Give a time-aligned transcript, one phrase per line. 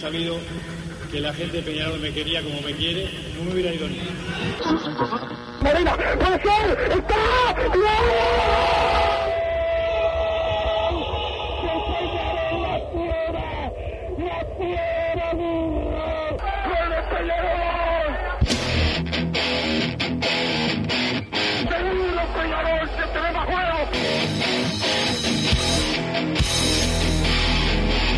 [0.00, 0.38] sabido
[1.10, 3.98] que la gente de Peñarol me quería como me quiere, no me hubiera ido ni.
[5.60, 7.16] Morena, puede ser, está,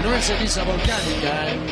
[0.02, 1.71] No es ceniza volcánica, ¿eh?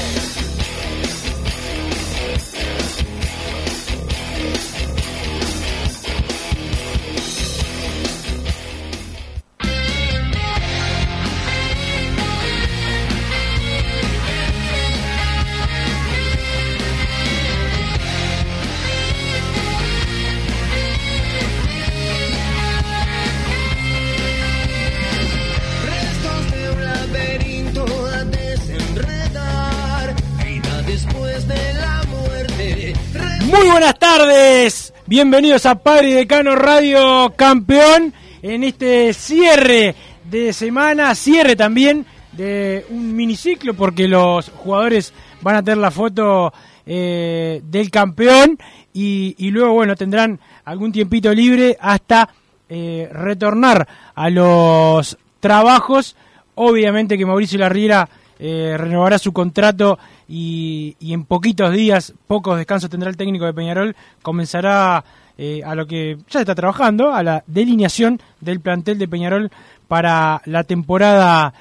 [35.11, 43.13] Bienvenidos a Padre Decano Radio Campeón en este cierre de semana, cierre también de un
[43.13, 46.53] miniciclo porque los jugadores van a tener la foto
[46.85, 48.57] eh, del campeón
[48.93, 52.29] y, y luego bueno tendrán algún tiempito libre hasta
[52.69, 56.15] eh, retornar a los trabajos.
[56.55, 58.07] Obviamente que Mauricio Larriera
[58.39, 59.99] eh, renovará su contrato
[60.33, 65.03] y, en poquitos días, pocos descansos tendrá el técnico de Peñarol, comenzará
[65.37, 69.51] eh, a lo que ya está trabajando, a la delineación del plantel de Peñarol
[69.89, 71.53] para la temporada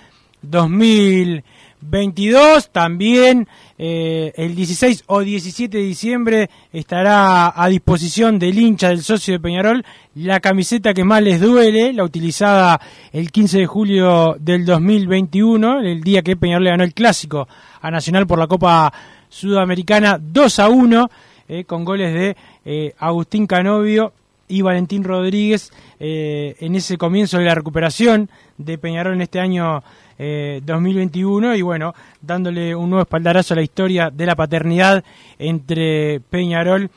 [0.42, 2.70] 2022.
[2.70, 9.34] También eh, el 16 o 17 de diciembre estará a disposición del hincha del socio
[9.34, 9.84] de Peñarol
[10.14, 12.80] la camiseta que más les duele, la utilizada
[13.12, 17.48] el 15 de julio del 2021, el día que Peñarol le ganó el clásico
[17.80, 18.92] a Nacional por la Copa
[19.28, 21.10] Sudamericana 2 a 1,
[21.48, 24.12] eh, con goles de eh, Agustín Canovio
[24.50, 29.82] y Valentín Rodríguez eh, en ese comienzo de la recuperación de Peñarol en este año
[30.18, 35.02] eh, 2021 y bueno, dándole un nuevo espaldarazo a la historia de la paternidad
[35.38, 36.90] entre Peñarol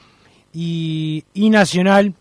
[0.51, 2.13] y, y Nacional.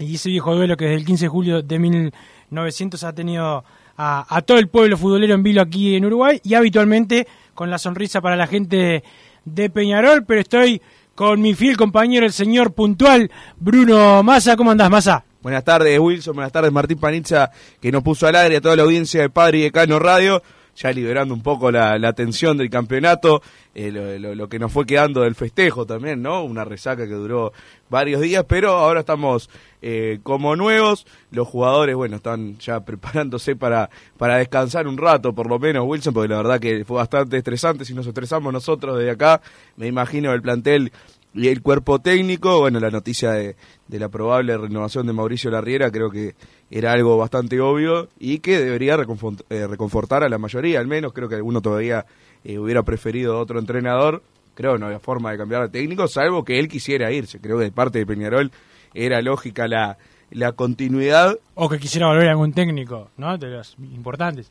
[0.00, 3.64] Y ese viejo duelo que desde el 15 de julio de 1900 ha tenido
[4.00, 7.26] a todo el pueblo futbolero en vilo aquí en Uruguay y habitualmente
[7.58, 9.02] con la sonrisa para la gente
[9.44, 10.80] de Peñarol, pero estoy
[11.16, 14.56] con mi fiel compañero, el señor puntual Bruno Massa.
[14.56, 15.24] ¿Cómo andás, Massa?
[15.42, 16.36] Buenas tardes, Wilson.
[16.36, 19.58] Buenas tardes, Martín Panizza, que nos puso al aire a toda la audiencia de Padre
[19.58, 20.40] y Decano Radio,
[20.80, 23.42] ya liberando un poco la, la tensión del campeonato,
[23.74, 26.44] eh, lo, lo- que nos fue quedando del festejo también, ¿no?
[26.44, 27.52] Una resaca que duró
[27.90, 29.50] varios días, pero ahora estamos
[29.82, 31.04] eh, como nuevos.
[31.32, 36.14] Los jugadores, bueno, están ya preparándose para, para descansar un rato, por lo menos, Wilson,
[36.14, 37.84] porque la verdad que fue bastante estresante.
[37.84, 39.40] Si nos estresamos nosotros desde acá,
[39.76, 40.92] me imagino el plantel
[41.34, 43.56] y el cuerpo técnico, bueno, la noticia de,
[43.86, 46.34] de la probable renovación de Mauricio Larriera creo que
[46.70, 51.28] era algo bastante obvio y que debería eh, reconfortar a la mayoría, al menos creo
[51.28, 52.06] que alguno todavía
[52.44, 54.22] eh, hubiera preferido otro entrenador,
[54.54, 57.58] creo que no había forma de cambiar de técnico, salvo que él quisiera irse, creo
[57.58, 58.50] que de parte de Peñarol
[58.94, 59.98] era lógica la,
[60.30, 63.36] la continuidad, O que quisiera volver algún técnico, ¿no?
[63.38, 64.50] De los importantes.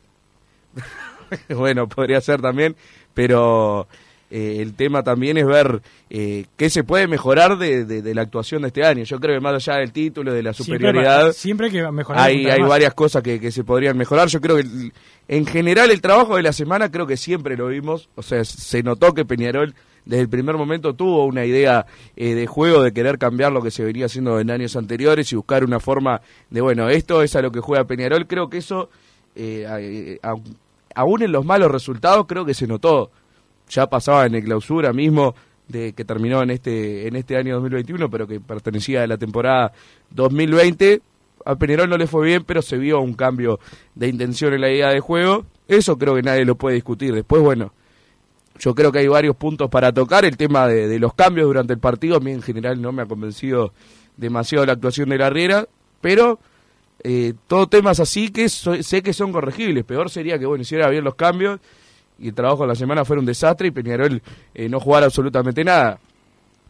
[1.48, 2.76] bueno, podría ser también,
[3.14, 3.88] pero
[4.30, 5.80] eh, el tema también es ver
[6.10, 9.04] eh, qué se puede mejorar de, de- de la actuación de este año.
[9.04, 12.22] Yo creo que más allá del título, de la superioridad, Siempre, siempre hay que mejorar.
[12.22, 14.28] hay, hay varias cosas que, que se podrían mejorar.
[14.28, 14.92] Yo creo que el-
[15.28, 18.08] en general el trabajo de la semana creo que siempre lo vimos.
[18.16, 21.84] O sea, se notó que Peñarol desde el primer momento tuvo una idea
[22.16, 25.36] eh, de juego de querer cambiar lo que se venía haciendo en años anteriores y
[25.36, 28.26] buscar una forma de, bueno, esto es a lo que juega Peñarol.
[28.26, 28.88] Creo que eso,
[29.36, 30.18] eh, eh,
[30.94, 33.10] aún en los malos resultados, creo que se notó.
[33.70, 35.34] Ya pasaba en el clausura mismo
[35.68, 39.72] de que terminó en este en este año 2021, pero que pertenecía a la temporada
[40.10, 41.00] 2020.
[41.44, 43.60] A Peñarol no le fue bien, pero se vio un cambio
[43.94, 45.46] de intención en la idea de juego.
[45.66, 47.14] Eso creo que nadie lo puede discutir.
[47.14, 47.72] Después, bueno,
[48.58, 50.24] yo creo que hay varios puntos para tocar.
[50.24, 53.02] El tema de, de los cambios durante el partido, a mí en general no me
[53.02, 53.72] ha convencido
[54.16, 55.68] demasiado la actuación de la Riera,
[56.00, 56.40] pero
[57.04, 59.84] eh, todo temas así que so- sé que son corregibles.
[59.84, 61.60] Peor sería que, bueno, hiciera bien los cambios
[62.18, 64.22] y el trabajo de la semana fuera un desastre y Peñarol
[64.54, 66.00] eh, no jugara absolutamente nada.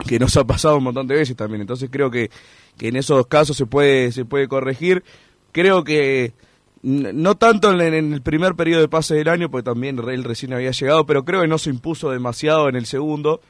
[0.06, 1.60] Que nos ha pasado un montón de veces también.
[1.60, 2.30] Entonces creo que,
[2.76, 5.02] que en esos casos se puede, se puede corregir.
[5.52, 6.32] creo que
[6.82, 10.52] no tanto en, en el primer periodo de pase del año, porque también él recién
[10.52, 13.40] había llegado, pero creo que no se impuso demasiado en el segundo.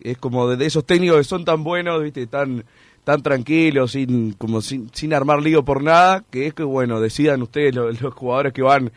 [0.00, 2.64] Es como de, esos técnicos que son tan buenos, viste, tan
[3.02, 7.40] tan tranquilos, sin como sin, sin armar lío por nada, que es que bueno, decidan
[7.42, 8.92] ustedes lo- los, jugadores que van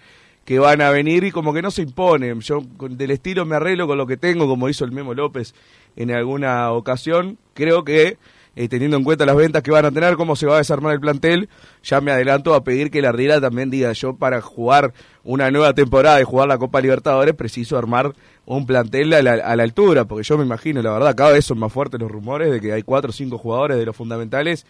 [0.52, 2.42] que van a venir y como que no se imponen.
[2.42, 5.56] Yo del estilo me arreglo con lo que tengo, como hizo el Memo López
[5.96, 7.38] en alguna ocasión.
[7.54, 8.18] Creo que
[8.58, 10.92] eh, teniendo en cuenta las ventas que van a tener, cómo se va a desarmar
[10.92, 11.48] el plantel,
[11.84, 14.94] ya me adelanto a pedir que la Riera también diga yo para jugar
[15.24, 18.12] una nueva temporada y jugar la Copa Libertadores preciso armar
[18.46, 21.46] un plantel a la, a la altura, porque yo me imagino, la verdad, cada vez
[21.46, 24.66] son más fuertes los rumores de que hay cuatro o cinco jugadores de los fundamentales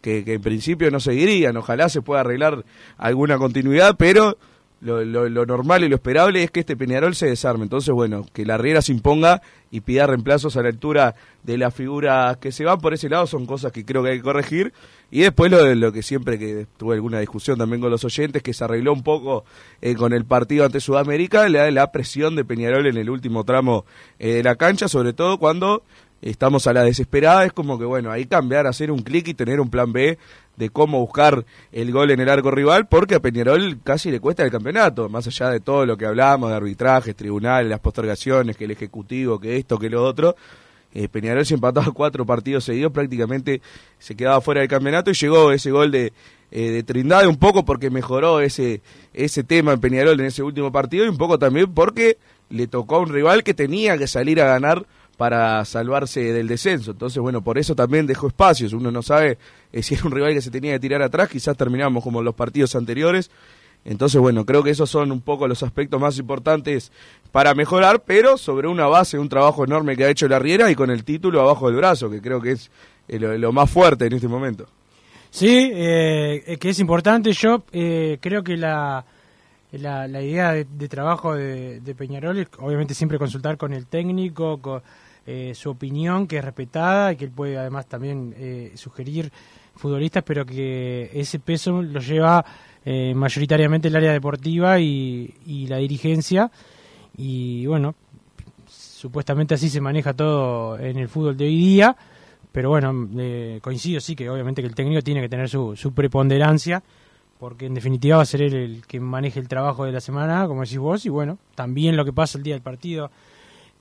[0.00, 2.64] que, que en principio no seguirían, ojalá se pueda arreglar
[2.98, 4.38] alguna continuidad, pero
[4.84, 7.64] lo, lo- lo normal y lo esperable es que este Peñarol se desarme.
[7.64, 11.74] Entonces, bueno, que la Riera se imponga y pida reemplazos a la altura de las
[11.74, 14.72] figuras que se van por ese lado son cosas que creo que hay que corregir.
[15.10, 18.42] Y después lo, de- lo que siempre que tuve alguna discusión también con los oyentes,
[18.42, 19.44] que se arregló un poco
[19.80, 23.84] eh, con el partido ante Sudamérica, la, la presión de Peñarol en el último tramo
[24.18, 25.82] eh, de la cancha, sobre todo cuando
[26.30, 29.60] estamos a la desesperada, es como que bueno, ahí cambiar, hacer un clic y tener
[29.60, 30.18] un plan B
[30.56, 34.42] de cómo buscar el gol en el arco rival, porque a Peñarol casi le cuesta
[34.42, 38.64] el campeonato, más allá de todo lo que hablamos, de arbitrajes, tribunales, las postergaciones, que
[38.64, 40.36] el ejecutivo, que esto, que lo otro.
[40.94, 43.60] Eh, Peñarol se empataba cuatro partidos seguidos, prácticamente
[43.98, 46.12] se quedaba fuera del campeonato y llegó ese gol de,
[46.52, 48.80] eh, de Trindade un poco porque mejoró ese,
[49.12, 52.16] ese tema en Peñarol en ese último partido y un poco también porque
[52.48, 56.92] le tocó a un rival que tenía que salir a ganar para salvarse del descenso.
[56.92, 58.72] Entonces, bueno, por eso también dejó espacios.
[58.72, 59.38] Uno no sabe
[59.72, 62.34] eh, si era un rival que se tenía que tirar atrás, quizás terminamos como los
[62.34, 63.30] partidos anteriores.
[63.84, 66.90] Entonces, bueno, creo que esos son un poco los aspectos más importantes
[67.32, 70.74] para mejorar, pero sobre una base, un trabajo enorme que ha hecho la Riera y
[70.74, 72.70] con el título abajo del brazo, que creo que es
[73.08, 74.66] eh, lo, más fuerte en este momento.
[75.30, 77.32] Sí, eh, que es importante.
[77.32, 77.64] Yo
[78.20, 79.04] creo que la,
[79.72, 84.58] la, idea de, de trabajo de, de Peñarol es obviamente siempre consultar con el técnico,
[84.58, 84.80] con
[85.26, 89.32] eh, su opinión, que es respetada y que él puede además también eh, sugerir
[89.74, 92.44] futbolistas, pero que ese peso lo lleva
[92.84, 96.50] eh, mayoritariamente el área deportiva y, y la dirigencia.
[97.16, 97.94] Y bueno,
[98.68, 101.96] supuestamente así se maneja todo en el fútbol de hoy día.
[102.54, 105.92] Pero bueno, eh, coincido sí que obviamente que el técnico tiene que tener su, su
[105.92, 106.84] preponderancia,
[107.40, 110.46] porque en definitiva va a ser él el que maneje el trabajo de la semana,
[110.46, 113.10] como decís vos, y bueno, también lo que pasa el día del partido,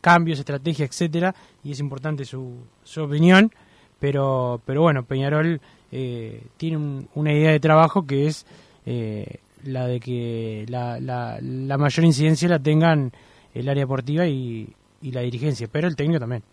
[0.03, 1.33] cambios, estrategia, etcétera,
[1.63, 3.51] y es importante su, su opinión,
[3.99, 5.61] pero, pero bueno, Peñarol
[5.91, 8.45] eh, tiene un- una idea de trabajo que es
[8.85, 13.11] eh, la de que la, la, la mayor incidencia la tengan
[13.53, 14.67] el área deportiva y,
[15.01, 16.43] y la dirigencia, pero el técnico también.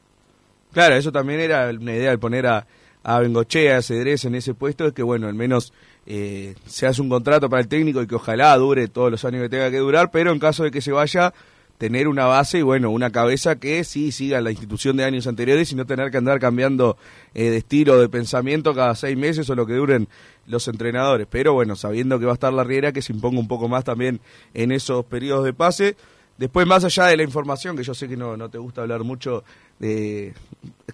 [0.73, 2.65] Claro, eso también era una idea de poner a,
[3.03, 5.73] a Bengochea, a Cedrés en ese puesto, es que bueno, al menos
[6.07, 9.43] eh, se hace un contrato para el técnico y que ojalá dure todos los años
[9.43, 11.33] que tenga que durar, pero en caso de que se vaya,
[11.81, 15.73] tener una base y bueno, una cabeza que sí siga la institución de años anteriores
[15.73, 16.99] y no tener que andar cambiando
[17.33, 20.07] eh, de estilo, de pensamiento cada seis meses o lo que duren
[20.47, 21.27] los entrenadores.
[21.31, 23.83] Pero bueno, sabiendo que va a estar la Riera, que se imponga un poco más
[23.85, 24.21] también
[24.53, 25.97] en esos periodos de pase.
[26.37, 29.03] Después, más allá de la información, que yo sé que no, no te gusta hablar
[29.03, 29.43] mucho
[29.79, 30.35] de,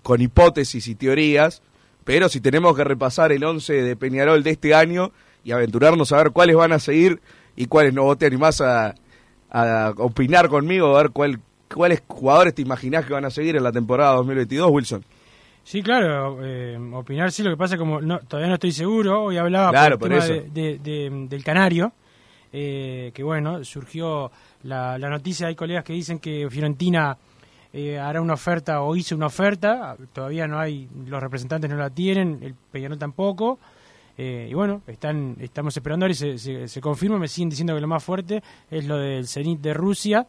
[0.04, 1.62] con hipótesis y teorías,
[2.04, 5.10] pero si tenemos que repasar el 11 de Peñarol de este año
[5.42, 7.20] y aventurarnos a ver cuáles van a seguir
[7.56, 8.94] y cuáles no, vos te animás a,
[9.50, 11.40] a opinar conmigo, a ver cuál,
[11.72, 15.04] cuáles jugadores te imaginás que van a seguir en la temporada 2022, Wilson.
[15.64, 19.24] Sí, claro, eh, opinar sí, lo que pasa es como no, todavía no estoy seguro,
[19.24, 20.48] hoy hablaba Claro, por por el tema eso.
[20.52, 20.78] de- de-
[21.10, 21.92] de- del Canario,
[22.52, 24.30] eh, que bueno, surgió
[24.62, 27.16] la, la noticia, hay colegas que dicen que Fiorentina
[27.72, 31.90] eh, hará una oferta o hizo una oferta, todavía no hay, los representantes no la
[31.90, 33.58] tienen, el Peñarol tampoco,
[34.18, 37.50] eh, y bueno, están estamos esperando a ver si se, se, se confirma, me siguen
[37.50, 40.26] diciendo que lo más fuerte es lo del Zenit de Rusia,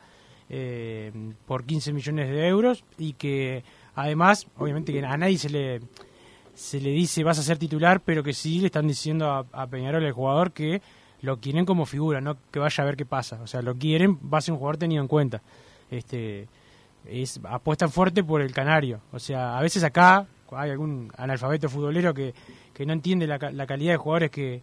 [0.50, 1.12] eh,
[1.46, 3.64] por 15 millones de euros, y que
[3.96, 5.82] además, obviamente que a nadie se le
[6.54, 9.68] se le dice vas a ser titular, pero que sí le están diciendo a, a
[9.68, 10.82] Peñarol, el jugador, que
[11.22, 13.40] lo quieren como figura, no que vaya a ver qué pasa.
[13.42, 15.42] O sea, lo quieren, va a ser un jugador tenido en cuenta.
[15.90, 16.48] Este
[17.06, 19.02] es apuestan fuerte por el canario.
[19.12, 22.34] O sea, a veces acá hay algún analfabeto futbolero que,
[22.74, 24.62] que no entiende la, la calidad de jugadores que,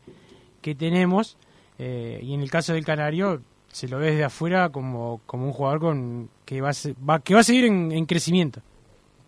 [0.61, 1.37] que tenemos.
[1.79, 5.53] eh, y en el caso del canario se lo ve desde afuera como, como un
[5.53, 6.71] jugador con que va
[7.09, 8.61] va- que va a seguir en, en crecimiento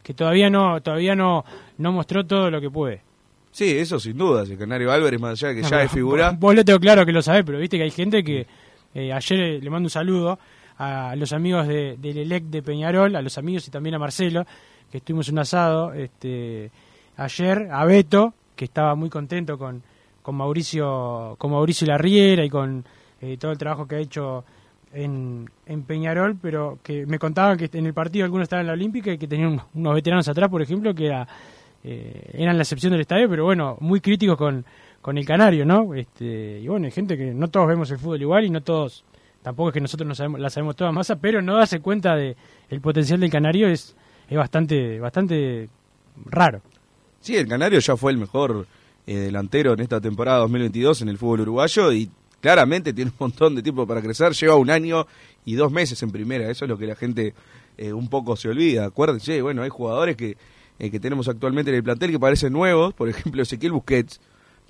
[0.05, 1.45] que todavía no todavía no
[1.79, 3.03] no mostró todo lo que puede.
[3.51, 6.31] Sí, eso sin duda, el Canario Álvarez, más allá de que ya es figura.
[6.39, 8.47] Vos lo tengo claro que lo sabés, pero viste que hay gente que
[8.95, 10.39] eh, ayer eh, le mando un saludo
[10.79, 14.45] a los amigos de, del ELEC de Peñarol, a los amigos y también a Marcelo,
[14.97, 16.71] estuvimos un asado este,
[17.17, 19.83] ayer, a Beto, que estaba muy contento con,
[20.23, 22.85] con Mauricio con Mauricio Larriera y con
[23.21, 24.45] eh, todo el trabajo que ha hecho
[24.93, 28.73] en, en, Peñarol, pero que me contaban que en el partido algunos estaban en la
[28.73, 31.27] Olímpica y que tenían unos veteranos atrás, por ejemplo, que era,
[31.85, 34.65] eh, eran la excepción del estadio, pero bueno, muy críticos con,
[35.03, 35.95] con el Canario, ¿no?
[35.95, 39.05] Este, y bueno, hay gente que no todos vemos el fútbol igual y no todos,
[39.43, 42.37] tampoco es que nosotros no sabemos, la sabemos toda masa, pero no darse cuenta de
[42.71, 43.97] el potencial del Canario es,
[44.29, 45.69] es bastante, bastante
[46.27, 46.61] raro.
[47.21, 48.67] Sí, el Canario ya fue el mejor
[49.07, 53.55] eh, delantero en esta temporada 2022 en el fútbol uruguayo y claramente tiene un montón
[53.55, 55.07] de tiempo para crecer, lleva un año
[55.45, 57.35] y dos meses en primera, eso es lo que la gente
[57.77, 58.87] eh, un poco se olvida.
[58.87, 60.37] Acuérdense, bueno, hay jugadores que,
[60.79, 64.21] eh, que tenemos actualmente en el plantel que parecen nuevos, por ejemplo Ezequiel Busquets,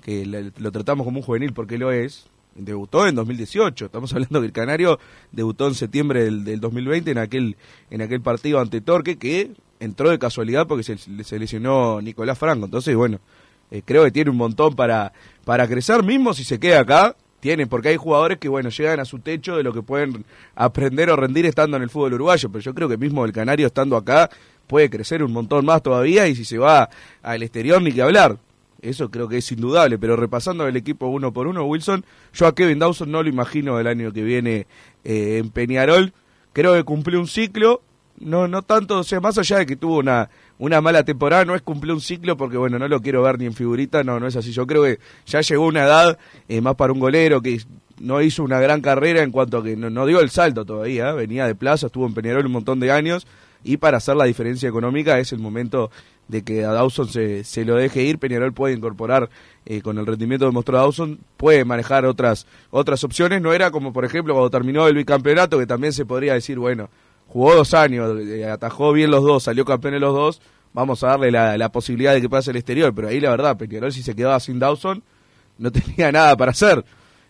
[0.01, 3.85] que lo tratamos como un juvenil porque lo es, debutó en 2018.
[3.85, 4.99] Estamos hablando que el Canario
[5.31, 7.57] debutó en septiembre del, del, 2020 en aquel,
[7.89, 12.65] en aquel partido ante Torque que entró de casualidad porque se, se lesionó Nicolás Franco.
[12.65, 13.19] Entonces, bueno,
[13.71, 17.15] eh, creo que tiene un montón para, para crecer mismo si se queda acá.
[17.39, 21.11] Tiene, porque hay jugadores que, bueno, llegan a su techo de lo que pueden aprender
[21.11, 22.49] o rendir estando en el fútbol uruguayo.
[22.49, 24.29] Pero yo creo que mismo el Canario estando acá
[24.65, 26.89] puede crecer un montón más todavía y si se va
[27.21, 28.37] al exterior ni que hablar.
[28.81, 32.55] Eso creo que es indudable, pero repasando el equipo uno por uno, Wilson, yo a
[32.55, 34.67] Kevin Dawson no lo imagino el año que viene
[35.03, 36.13] eh, en Peñarol.
[36.53, 37.81] Creo que cumplió un ciclo,
[38.19, 40.29] no no tanto, o sea, más allá de que tuvo una,
[40.59, 43.45] una mala temporada, no es cumplir un ciclo porque, bueno, no lo quiero ver ni
[43.45, 44.51] en figurita, no, no es así.
[44.51, 46.17] Yo creo que ya llegó una edad
[46.47, 47.61] eh, más para un golero que
[47.99, 51.13] no hizo una gran carrera en cuanto a que no, no dio el salto todavía,
[51.13, 53.25] venía de plaza, estuvo en Peñarol un montón de años
[53.63, 55.89] y para hacer la diferencia económica es el momento
[56.27, 59.29] de que a Dawson se, se lo deje ir, Peñarol puede incorporar
[59.65, 63.93] eh, con el rendimiento que mostró Dawson, puede manejar otras, otras opciones, no era como
[63.93, 66.89] por ejemplo cuando terminó el bicampeonato, que también se podría decir, bueno,
[67.27, 70.41] jugó dos años, eh, atajó bien los dos, salió campeón en los dos,
[70.73, 73.57] vamos a darle la, la posibilidad de que pase el exterior, pero ahí la verdad,
[73.57, 75.03] Peñarol si se quedaba sin Dawson,
[75.57, 76.83] no tenía nada para hacer,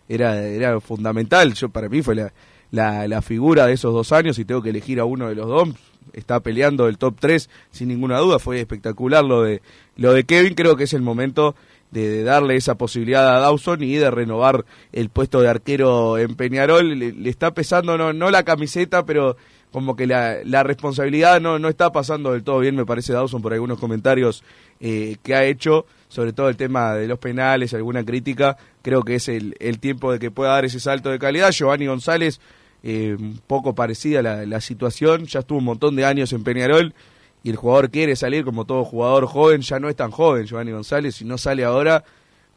[0.08, 2.32] era, era fundamental, yo para mí fue la,
[2.70, 5.46] la, la figura de esos dos años y tengo que elegir a uno de los
[5.46, 5.68] dos,
[6.12, 9.62] está peleando el top 3 sin ninguna duda, fue espectacular lo de,
[9.96, 11.54] lo de Kevin, creo que es el momento
[11.90, 16.98] de, darle esa posibilidad a Dawson y de renovar el puesto de arquero en Peñarol,
[16.98, 19.36] le, le está pesando no, no la camiseta, pero
[19.70, 23.42] como que la, la responsabilidad no, no está pasando del todo bien, me parece Dawson
[23.42, 24.42] por algunos comentarios
[24.80, 29.16] eh, que ha hecho, sobre todo el tema de los penales, alguna crítica, creo que
[29.16, 31.50] es el, el tiempo de que pueda dar ese salto de calidad.
[31.50, 32.40] Giovanni González,
[32.82, 36.94] eh, un poco parecida la, situación, ya estuvo un montón de años en Peñarol
[37.42, 40.70] y el jugador quiere salir como todo jugador joven, ya no es tan joven Giovanni
[40.70, 42.04] González, si no sale ahora,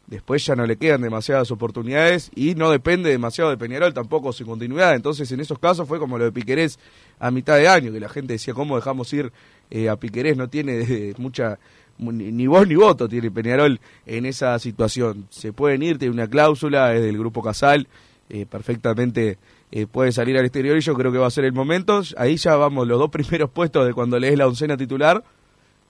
[0.06, 4.46] después ya no le quedan demasiadas oportunidades y no depende demasiado de Peñarol tampoco su
[4.46, 6.78] continuidad, entonces en esos casos fue como lo de Piquerés
[7.18, 9.32] a mitad de año, que la gente decía, ¿cómo dejamos ir
[9.70, 10.36] eh, a Piquerés?
[10.36, 11.58] No tiene mucha,
[11.98, 16.28] ni, ni voz ni voto tiene Peñarol en esa situación, se pueden ir, tiene una
[16.28, 17.88] cláusula, es del Grupo Casal,
[18.28, 19.36] eh, perfectamente
[19.74, 22.02] eh, puede salir al exterior y yo creo que va a ser el momento.
[22.18, 25.24] Ahí ya vamos, los dos primeros puestos de cuando lees la oncena titular,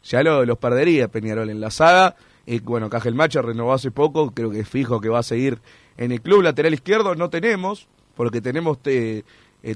[0.05, 2.15] ya lo, los perdería Peñarol en la saga.
[2.47, 5.59] Eh, bueno, Cajel Macho renovó hace poco, creo que es fijo que va a seguir
[5.97, 6.43] en el club.
[6.43, 9.25] Lateral izquierdo no tenemos, porque tenemos eh,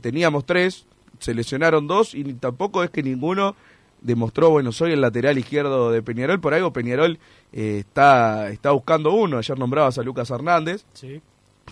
[0.00, 0.86] teníamos tres,
[1.18, 3.56] se lesionaron dos y tampoco es que ninguno
[4.02, 7.18] demostró, bueno, soy el lateral izquierdo de Peñarol, por algo Peñarol
[7.52, 10.84] eh, está, está buscando uno, ayer nombrabas a Lucas Hernández.
[10.92, 11.20] Sí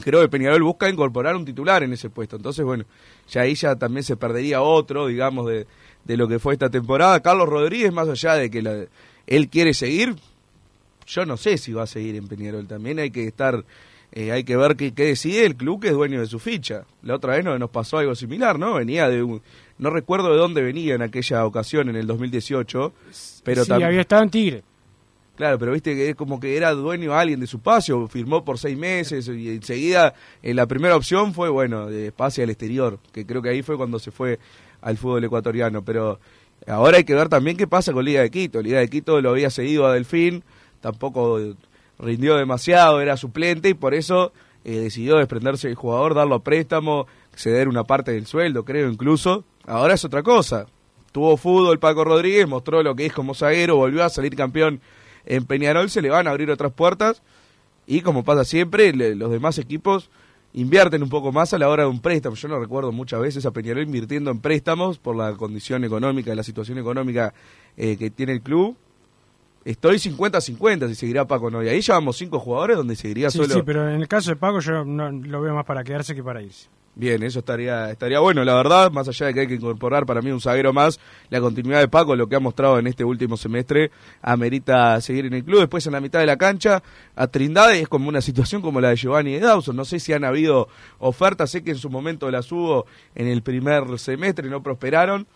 [0.02, 2.36] creo que Peñarol busca incorporar un titular en ese puesto.
[2.36, 2.84] Entonces, bueno,
[3.28, 5.66] ya ahí ya también se perdería otro, digamos, de,
[6.04, 7.20] de lo que fue esta temporada.
[7.20, 8.84] Carlos Rodríguez, más allá de que la,
[9.26, 10.16] él quiere seguir,
[11.06, 12.66] yo no sé si va a seguir en Peñarol.
[12.66, 13.64] También hay que estar,
[14.12, 16.84] eh, hay que ver qué, qué, decide el club que es dueño de su ficha.
[17.02, 18.74] La otra vez no, nos pasó algo similar, ¿no?
[18.74, 19.42] Venía de un,
[19.78, 22.92] no recuerdo de dónde venía en aquella ocasión, en el 2018,
[23.42, 24.62] pero sí, había estado en Tigre.
[25.36, 28.56] Claro, pero viste que es como que era dueño alguien de su espacio, firmó por
[28.58, 33.26] seis meses y enseguida eh, la primera opción fue, bueno, de pase al exterior, que
[33.26, 34.38] creo que ahí fue cuando se fue
[34.80, 35.84] al fútbol ecuatoriano.
[35.84, 36.20] Pero
[36.68, 38.62] ahora hay que ver también qué pasa con Liga de Quito.
[38.62, 40.44] Liga de Quito lo había seguido a Delfín,
[40.80, 41.40] tampoco
[41.98, 44.32] rindió demasiado, era suplente y por eso
[44.64, 49.44] eh, decidió desprenderse del jugador, darlo a préstamo, ceder una parte del sueldo, creo incluso.
[49.66, 50.66] Ahora es otra cosa.
[51.10, 54.80] Tuvo fútbol Paco Rodríguez, mostró lo que es como zaguero, volvió a salir campeón
[55.26, 57.22] en Peñarol se le van a abrir otras puertas
[57.86, 60.10] y como pasa siempre, le, los demás equipos
[60.54, 62.36] invierten un poco más a la hora de un préstamo.
[62.36, 66.44] Yo no recuerdo muchas veces a Peñarol invirtiendo en préstamos por la condición económica, la
[66.44, 67.34] situación económica
[67.76, 68.76] eh, que tiene el club.
[69.64, 71.62] Estoy 50-50 si seguirá Paco no.
[71.62, 73.54] Y ahí llevamos cinco jugadores donde seguiría sí, solo.
[73.54, 76.22] Sí, pero en el caso de Paco yo no, lo veo más para quedarse que
[76.22, 76.68] para irse.
[76.96, 80.22] Bien, eso estaría estaría bueno, la verdad, más allá de que hay que incorporar para
[80.22, 83.36] mí un zaguero más, la continuidad de Paco, lo que ha mostrado en este último
[83.36, 83.90] semestre,
[84.22, 85.58] amerita seguir en el club.
[85.58, 86.84] Después en la mitad de la cancha,
[87.16, 89.74] a Trindade es como una situación como la de Giovanni y Dawson.
[89.74, 90.68] No sé si han habido
[91.00, 92.86] ofertas, sé que en su momento las hubo
[93.16, 95.26] en el primer semestre, no prosperaron.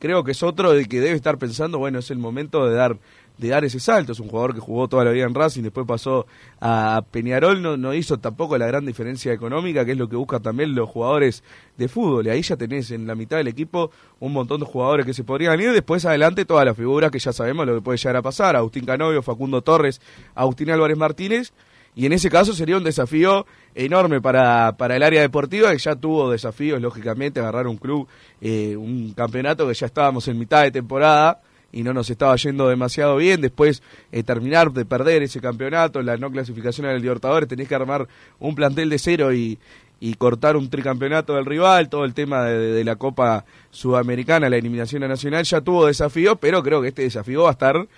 [0.00, 2.98] Creo que es otro de que debe estar pensando, bueno, es el momento de dar
[3.38, 4.12] de dar ese salto.
[4.12, 6.26] Es un jugador que jugó toda la vida en Racing, después pasó
[6.60, 10.42] a Peñarol, no, no hizo tampoco la gran diferencia económica, que es lo que buscan
[10.42, 11.42] también los jugadores
[11.76, 12.26] de fútbol.
[12.26, 13.90] Y ahí ya tenés en la mitad del equipo
[14.20, 15.72] un montón de jugadores que se podrían ir.
[15.72, 18.56] Después adelante todas las figuras que ya sabemos lo que puede llegar a pasar.
[18.56, 20.00] Agustín Canovio, Facundo Torres,
[20.34, 21.52] Agustín Álvarez Martínez.
[21.94, 25.96] Y en ese caso sería un desafío enorme para, para el área deportiva, que ya
[25.96, 28.06] tuvo desafíos, lógicamente, agarrar un club,
[28.40, 31.40] eh, un campeonato que ya estábamos en mitad de temporada
[31.72, 33.40] y no nos estaba yendo demasiado bien.
[33.40, 33.82] Después
[34.12, 38.08] eh, terminar de perder ese campeonato, la no clasificación al Libertadores, tenés que armar
[38.38, 39.58] un plantel de cero y,
[40.00, 45.02] y cortar un tricampeonato del rival, todo el tema de, la Copa Sudamericana, la eliminación
[45.02, 47.88] a Nacional, ya tuvo desafío, pero creo que este desafío va a estar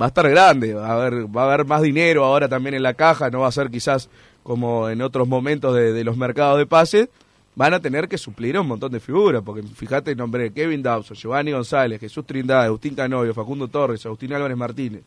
[0.00, 2.82] va a estar grande, va a haber, va a haber más dinero ahora también en
[2.82, 4.08] la caja, no va a ser quizás
[4.42, 7.08] como en otros momentos de, de los mercados de pases,
[7.54, 11.16] van a tener que suplir a un montón de figuras, porque fíjate, nombre Kevin Dawson,
[11.16, 15.02] Giovanni González, Jesús Trindade, Agustín Canovio, Facundo Torres, Agustín Álvarez Martínez.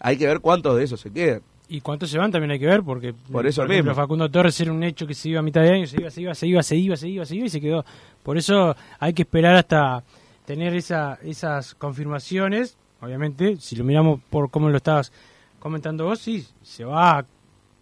[0.00, 1.42] Hay que ver cuántos de esos se quedan.
[1.70, 4.58] Y cuántos se van también hay que ver, porque por eso por ejemplo, Facundo Torres
[4.60, 6.46] era un hecho que se iba a mitad de año, se iba, se iba, se
[6.46, 7.84] iba, se iba, se iba, se iba y se quedó.
[8.22, 10.02] Por eso hay que esperar hasta
[10.46, 12.78] tener esa, esas confirmaciones.
[13.02, 15.12] Obviamente, si lo miramos por cómo lo estabas
[15.58, 17.26] comentando vos, sí, se va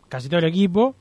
[0.09, 0.97] casi todo el equipo.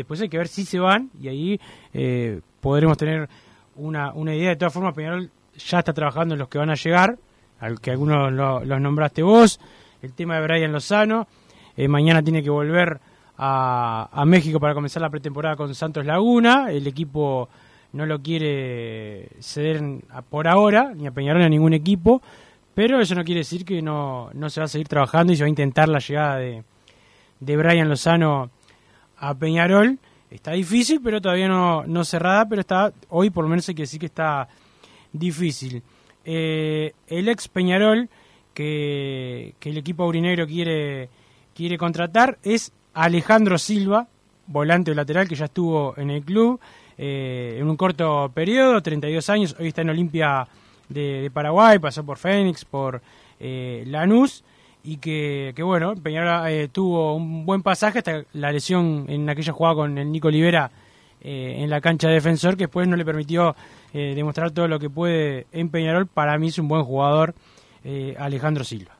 [0.00, 1.60] Después hay que ver si se van y ahí
[1.92, 3.28] eh, podremos tener
[3.76, 4.48] una, una idea.
[4.48, 7.18] De todas formas, Peñarol ya está trabajando en los que van a llegar,
[7.60, 9.60] al que algunos lo, los nombraste vos.
[10.00, 11.28] El tema de Brian Lozano.
[11.76, 12.98] Eh, mañana tiene que volver
[13.36, 16.70] a, a, México para comenzar la pretemporada con Santos Laguna.
[16.70, 17.50] El equipo
[17.92, 19.82] no lo quiere ceder
[20.30, 22.22] por ahora, ni a Peñarol ni a ningún equipo.
[22.74, 25.42] Pero eso no quiere decir que no, no se va a seguir trabajando y se
[25.42, 26.64] va a intentar la llegada de,
[27.40, 28.50] de Brian Lozano
[29.20, 29.98] a Peñarol.
[30.30, 33.82] Está difícil, pero todavía no, no cerrada, pero está hoy por lo menos hay que
[33.82, 34.48] decir que está
[35.12, 35.82] difícil.
[36.24, 38.08] Eh, el ex Peñarol
[38.54, 41.08] que, que el equipo aurinegro quiere,
[41.54, 44.08] quiere contratar es Alejandro Silva,
[44.46, 46.60] volante o lateral que ya estuvo en el club
[46.98, 50.46] eh, en un corto periodo, 32 años, hoy está en Olimpia
[50.88, 53.00] de, de Paraguay, pasó por Fénix, por
[53.38, 54.44] eh, Lanús
[54.82, 59.52] y que, que bueno, Peñarol eh, tuvo un buen pasaje hasta la lesión en aquella
[59.52, 60.70] jugada con el Nico Olivera
[61.20, 63.54] eh, en la cancha de defensor, que después no le permitió
[63.92, 66.06] eh, demostrar todo lo que puede en Peñarol.
[66.06, 67.34] Para mí es un buen jugador
[68.18, 68.92] Alejandro Silva.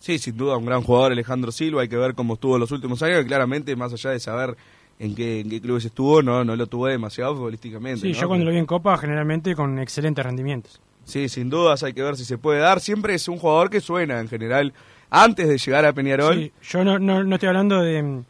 [0.00, 1.82] Sí, sin duda, un gran jugador Alejandro Silva.
[1.82, 4.56] Hay que ver cómo estuvo en los últimos años, claramente, más allá de saber
[4.98, 8.00] en qué, en qué clubes estuvo, no, no lo tuvo demasiado futbolísticamente.
[8.00, 8.20] Sí, ¿no?
[8.20, 10.80] yo cuando lo vi en Copa, generalmente con excelentes rendimientos.
[11.04, 12.80] Sí, sin dudas, hay que ver si se puede dar.
[12.80, 14.74] Siempre es un jugador que suena en general
[15.10, 16.36] antes de llegar a Peñarol.
[16.36, 18.22] Sí, yo no, no, no estoy hablando de,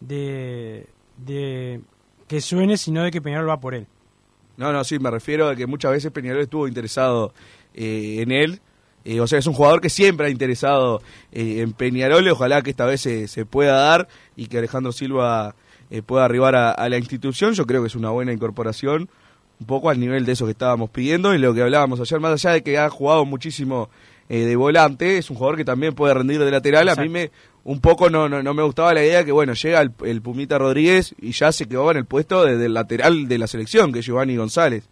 [0.00, 0.86] de,
[1.16, 1.80] de,
[2.26, 3.86] que suene, sino de que Peñarol va por él.
[4.56, 7.32] No, no, sí, me refiero a que muchas veces Peñarol estuvo interesado
[7.74, 8.60] eh, en él.
[9.04, 12.62] Eh, o sea, es un jugador que siempre ha interesado eh, en Peñarol y ojalá
[12.62, 15.54] que esta vez se, se pueda dar y que Alejandro Silva
[15.90, 17.52] eh, pueda arribar a, a la institución.
[17.52, 19.08] Yo creo que es una buena incorporación
[19.60, 22.32] un poco al nivel de eso que estábamos pidiendo y lo que hablábamos ayer, más
[22.32, 23.88] allá de que ha jugado muchísimo
[24.28, 26.88] eh, de volante, es un jugador que también puede rendir de lateral.
[26.88, 27.00] Exacto.
[27.00, 27.30] A mí me
[27.64, 30.56] un poco no, no, no, me gustaba la idea que, bueno, llega el, el, Pumita
[30.56, 33.98] Rodríguez y ya se quedó en el puesto de, del lateral de la selección, que
[33.98, 34.84] es Giovanni González.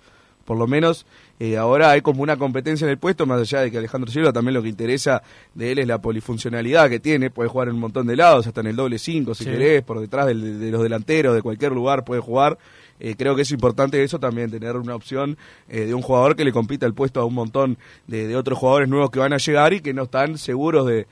[0.44, 1.06] Por lo menos
[1.40, 4.32] eh, ahora hay como una competencia en el puesto, más allá de que Alejandro Silva
[4.32, 5.22] también lo que interesa
[5.54, 8.60] de él es la polifuncionalidad que tiene, puede jugar en un montón de lados, hasta
[8.60, 9.50] en el doble 5 si sí.
[9.50, 12.58] querés, por detrás del, de los delanteros, de cualquier lugar puede jugar.
[13.00, 15.36] Eh, creo que es importante eso también, tener una opción
[15.68, 17.76] eh, de un jugador que le compita el puesto a un montón
[18.06, 21.06] de, otros jugadores nuevos que van a llegar y que no están seguros de,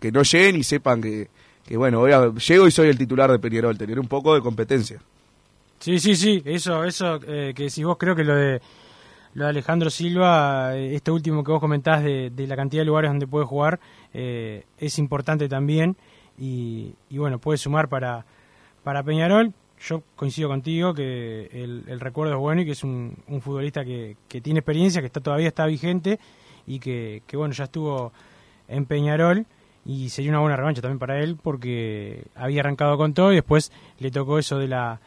[0.00, 1.28] que no lleguen y sepan que,
[1.76, 5.00] bueno, voy a, llego y soy el titular de Peñarol, tener un poco de competencia.
[5.78, 8.60] Sí, sí, sí, eso, eso eh, que si vos creo que lo de
[9.34, 13.10] lo de Alejandro Silva, este último que vos comentás de, de la cantidad de lugares
[13.10, 13.80] donde puede jugar,
[14.12, 15.96] eh, es importante también
[16.38, 18.24] y, y, bueno, puede sumar para,
[18.84, 19.52] para Peñarol.
[19.86, 24.60] Yo coincido contigo que el, recuerdo es bueno y que es un, futbolista que, tiene
[24.60, 26.18] experiencia, que está todavía está vigente
[26.66, 28.12] y que, que bueno, ya estuvo
[28.66, 29.44] en Peñarol
[29.84, 33.70] y sería una buena revancha también para él porque había arrancado con todo y después
[33.98, 35.00] le tocó eso de la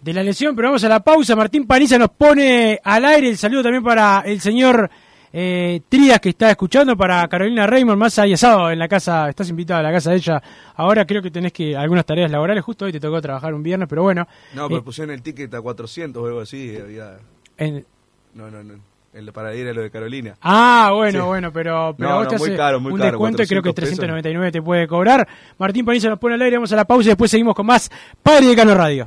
[0.00, 1.34] de la lesión, pero vamos a la pausa.
[1.36, 4.90] Martín Paniza nos pone al aire el saludo también para el señor
[5.38, 9.50] eh, Trías que está escuchando, para Carolina Raymond, más ahí asado en la casa, estás
[9.50, 10.42] invitada a la casa de ella.
[10.76, 13.86] Ahora creo que tenés que algunas tareas laborales, justo hoy te tocó trabajar un viernes,
[13.86, 14.26] pero bueno.
[14.54, 16.74] No, pero Eh, pusieron el ticket a 400 o algo así.
[16.76, 17.18] Había...
[17.58, 17.84] en-
[18.32, 18.74] No, no, no.
[19.12, 20.36] El para ir a lo de Carolina.
[20.42, 21.26] Ah, bueno, Sí.
[21.26, 23.42] bueno, pero, pero No, a vos no, te muy hace caro, muy un caro, descuento
[23.42, 23.98] y creo que 400 pesos.
[23.98, 25.26] 399 te puede cobrar.
[25.58, 27.90] Martín Panizo nos pone al aire, vamos a la pausa y después seguimos con más
[28.22, 29.06] Padre de Cano Radio.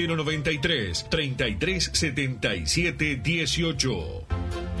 [0.07, 4.80] 093 3377 18.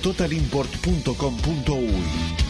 [0.00, 2.49] www.totalimport.com.uy.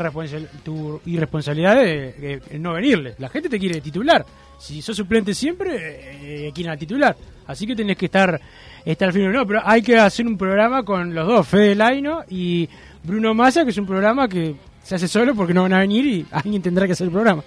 [0.63, 3.15] tu irresponsabilidad de, de no venirle.
[3.19, 4.25] La gente te quiere de titular.
[4.59, 7.15] Si sos suplente siempre, eh, quieren al titular.
[7.47, 8.39] Así que tenés que estar,
[8.85, 9.33] estar firme.
[9.33, 12.69] No, pero hay que hacer un programa con los dos, Fede Laino y
[13.03, 16.05] Bruno Massa, que es un programa que se hace solo porque no van a venir
[16.05, 17.43] y alguien tendrá que hacer el programa.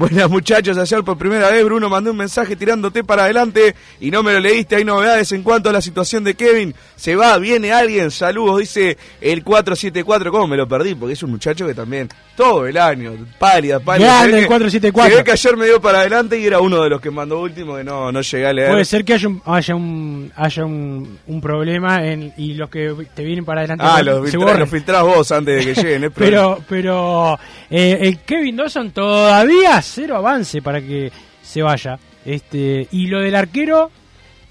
[0.00, 4.22] Buenas muchachos, ayer por primera vez Bruno mandó un mensaje tirándote para adelante y no
[4.22, 4.76] me lo leíste.
[4.76, 6.74] Hay novedades en cuanto a la situación de Kevin.
[6.96, 10.32] Se va, viene alguien, saludos, dice el 474.
[10.32, 10.94] ¿Cómo me lo perdí?
[10.94, 14.06] Porque es un muchacho que también todo el año, pálida, pálida.
[14.24, 15.10] Grande Se el que- 474.
[15.10, 17.40] Se ve que ayer me dio para adelante y era uno de los que mandó
[17.42, 18.70] último que no, no llegué a leer.
[18.70, 22.94] Puede ser que haya un, haya un, haya un, un problema en, y los que
[23.14, 24.60] te vienen para adelante Ah, se los, borren.
[24.60, 26.10] los filtrás vos antes de que lleguen.
[26.16, 31.10] Pero, pero eh, el Kevin Dawson todavía cero avance para que
[31.42, 31.98] se vaya.
[32.24, 33.90] Este y lo del arquero,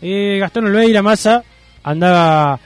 [0.02, 1.44] eh, Gastón Olveira Massa
[1.84, 2.60] andaba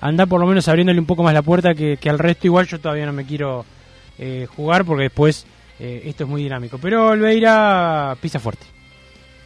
[0.00, 2.46] anda por lo menos abriéndole un poco más la puerta que, que al resto.
[2.46, 3.64] Igual yo todavía no me quiero
[4.18, 5.46] eh, jugar porque después
[5.80, 6.78] eh, esto es muy dinámico.
[6.78, 8.75] Pero Olveira pisa fuerte.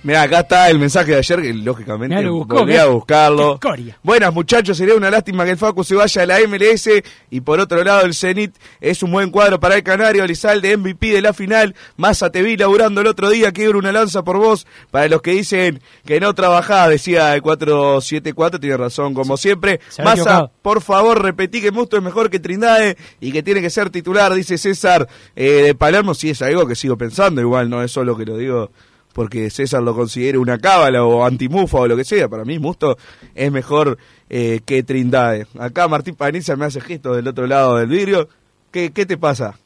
[0.02, 3.60] Mirá, acá está el mensaje de ayer, que lógicamente Mirá, lo buscó, volví a buscarlo.
[4.02, 6.88] Buenas muchachos, sería una lástima que el Facu se vaya a la MLS
[7.30, 11.08] y por otro lado el Zenit es un buen cuadro para el Canario, Lizalde MVP
[11.08, 14.66] de la final, Massa te vi laburando el otro día, quiebro una lanza por vos,
[14.90, 19.80] para los que dicen que no trabajás, decía el 474, tiene razón como siempre.
[20.02, 23.90] Massa, por favor, repetí que Musto es mejor que Trindade y que tiene que ser
[23.90, 27.92] titular, dice César eh, de Palermo, sí es algo que sigo pensando, igual no es
[27.92, 28.70] solo que lo digo
[29.12, 32.28] porque César lo considere una cábala o antimufa o lo que sea.
[32.28, 32.96] Para mí, Musto
[33.34, 35.46] es mejor eh, que Trindade.
[35.58, 38.28] Acá Martín Paniza me hace gesto del otro lado del vidrio.
[38.70, 39.58] ¿Qué, qué te pasa?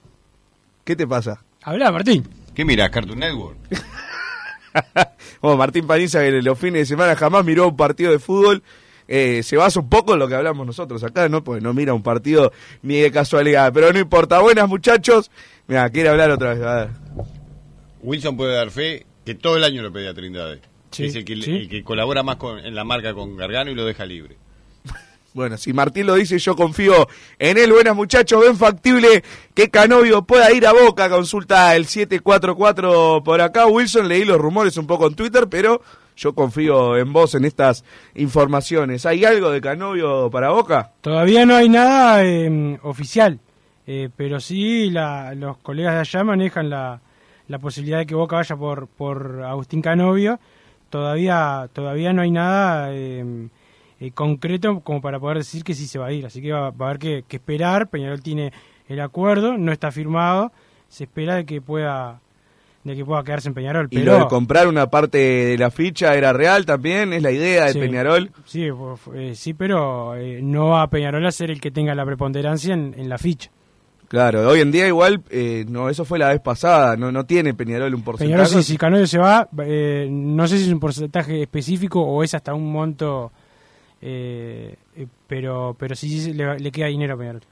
[0.85, 1.43] ¿Qué te pasa?
[1.63, 2.27] Habla, Martín.
[2.55, 2.91] ¿Qué mira?
[2.91, 3.57] Cartoon Network.
[5.41, 8.63] Bueno, Martín Paniza, que los fines de semana jamás miró un partido de fútbol.
[9.07, 11.45] eh, se basa un poco en lo que hablamos nosotros acá, ¿no?
[11.45, 12.51] Porque no mira un partido
[12.83, 13.71] ni de casualidad.
[13.73, 14.41] Pero no importa.
[14.41, 15.31] Buenas, muchachos.
[15.69, 16.63] Mira, quiere hablar otra vez.
[16.65, 16.89] A ver.
[18.03, 20.61] Wilson puede dar fe que todo el año lo pedía Trindade.
[20.91, 21.51] Sí, es el que, sí.
[21.51, 24.37] el que colabora más con, en la marca con Gargano y lo deja libre.
[25.35, 27.09] Bueno, si Martín lo dice, yo confío
[27.41, 27.73] en él.
[27.73, 31.11] Buenas muchachos, ven factible que Canovio pueda ir a Boca.
[31.11, 33.67] Consulta el 744 por acá.
[33.67, 35.83] Wilson, leí los rumores un poco en Twitter, pero
[36.17, 37.85] yo confío en vos en estas
[38.15, 39.07] informaciones.
[39.07, 40.93] ¿Hay algo de Canovio para Boca?
[41.01, 43.41] Todavía no hay nada eh, oficial,
[43.89, 47.01] eh, pero sí la- los colegas de allá manejan la,
[47.49, 50.39] la posibilidad de que Boca vaya por, por Agustín Canovio.
[50.91, 53.49] Todavía, todavía no hay nada eh,
[54.01, 56.71] eh, concreto como para poder decir que sí se va a ir, así que va,
[56.71, 57.89] va a haber que, que esperar.
[57.89, 58.53] Peñarol tiene
[58.89, 60.53] el acuerdo, no está firmado,
[60.89, 62.21] se espera de que pueda
[62.85, 63.89] de que pueda quedarse en Peñarol.
[63.91, 67.31] Y pero lo de comprar una parte de la ficha era real también, es la
[67.33, 67.79] idea de Sí.
[67.81, 68.31] Peñarol.
[68.45, 71.95] Sí, fu- eh, sí, pero eh, no va a Peñarol a ser el que tenga
[71.95, 73.51] la preponderancia en, en la ficha.
[74.14, 77.53] Claro, hoy en día igual, eh, no, eso fue la vez pasada, no, no tiene
[77.53, 78.44] Peñarol un porcentaje.
[78.44, 82.22] Peñarol, si, si Canovio se va, eh, no sé si es un porcentaje específico o
[82.22, 83.33] es hasta un monto,
[84.00, 87.42] eh, eh, pero pero sí, sí le, le queda dinero a Peñarol.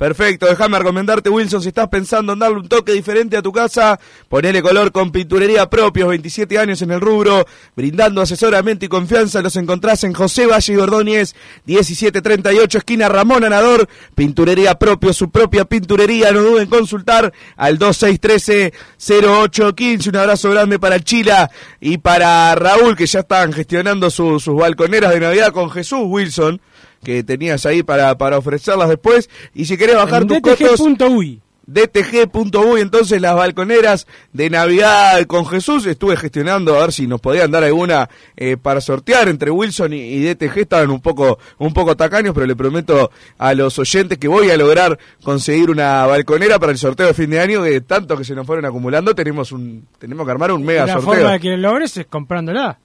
[0.00, 4.00] Perfecto, déjame recomendarte, Wilson, si estás pensando en darle un toque diferente a tu casa,
[4.30, 7.44] ponele color con pinturería propios, 27 años en el rubro,
[7.76, 11.34] brindando asesoramiento y confianza, los encontrás en José Valle y Ordóñez,
[11.66, 20.08] 1738, esquina Ramón Anador, pinturería propio, su propia pinturería, no duden en consultar al 2613-0815,
[20.08, 25.12] un abrazo grande para Chila y para Raúl, que ya están gestionando su- sus balconeras
[25.12, 26.58] de Navidad con Jesús Wilson,
[27.02, 30.80] que tenías ahí para, para ofrecerlas después, y si querés bajar En tus costos...
[30.80, 31.40] DTG.uy.
[31.66, 35.86] DTG.uy, entonces las balconeras de Navidad con Jesús.
[35.86, 39.98] Estuve gestionando a ver si nos podían dar alguna eh, para sortear entre Wilson y,
[39.98, 40.58] y DTG.
[40.58, 44.56] Estaban un poco, un poco tacaños, pero le prometo a los oyentes que voy a
[44.56, 47.62] lograr conseguir una balconera para el sorteo de fin de año.
[47.62, 50.94] Que tanto que se nos fueron acumulando, tenemos un, tenemos que armar un mega la
[50.94, 51.14] sorteo.
[51.14, 52.80] forma de que lo logres es comprándola.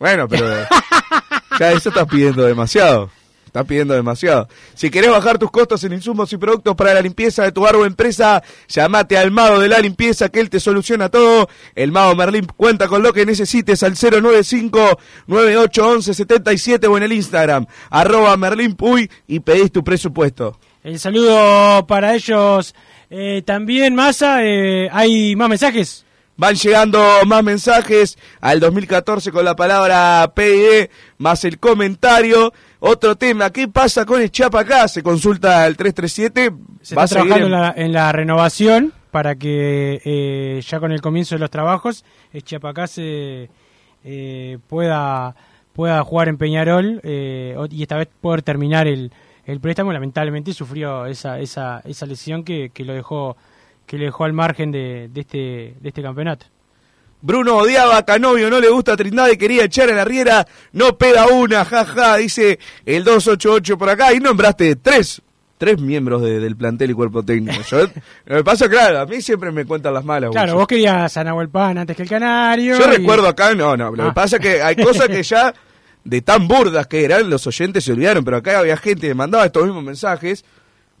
[0.00, 0.44] Bueno, pero
[1.58, 3.10] ya eso estás pidiendo demasiado.
[3.54, 4.48] Estás pidiendo demasiado.
[4.74, 7.86] Si querés bajar tus costos en insumos y productos para la limpieza de tu o
[7.86, 11.48] empresa, llamate al Mago de la Limpieza que él te soluciona todo.
[11.76, 18.36] El Mago Merlín cuenta con lo que necesites al 095-9811-77 o en el Instagram, arroba
[18.36, 20.58] Merlín Puy y pedís tu presupuesto.
[20.82, 22.74] El saludo para ellos
[23.08, 24.44] eh, también, Massa.
[24.44, 26.04] eh, ¿Hay más mensajes?
[26.36, 32.52] Van llegando más mensajes al 2014 con la palabra PID más el comentario.
[32.80, 34.88] Otro tema, ¿qué pasa con el Chapa acá?
[34.88, 36.52] Se consulta al 337.
[36.82, 41.00] Se Va está trabajando en- la, en la renovación para que eh, ya con el
[41.00, 42.04] comienzo de los trabajos,
[42.42, 43.48] Chiapacá se
[44.04, 45.36] eh, pueda,
[45.72, 49.12] pueda jugar en Peñarol eh, y esta vez poder terminar el,
[49.46, 49.92] el préstamo.
[49.92, 53.36] Lamentablemente sufrió esa, esa, esa lesión que, que lo dejó
[53.86, 55.38] que le dejó al margen de, de este,
[55.80, 56.46] de este campeonato.
[57.20, 61.26] Bruno odiaba a Canovio, no le gusta Trindade, quería echar a la riera, no pega
[61.28, 65.22] una, jaja, dice el 288 por acá, y nombraste tres,
[65.56, 67.62] tres miembros de- del plantel y cuerpo técnico.
[67.70, 67.86] Yo,
[68.26, 70.30] lo que pasa, claro, a mí siempre me cuentan las malas.
[70.32, 72.78] Claro, vos querías a Nahuel Pan antes que el Canario.
[72.78, 74.14] Yo y- recuerdo acá, no, no, lo que Ah.
[74.14, 75.54] pasa es que hay cosas que ya
[76.04, 79.46] de tan burdas que eran, los oyentes se olvidaron, pero acá había gente que mandaba
[79.46, 80.44] estos mismos mensajes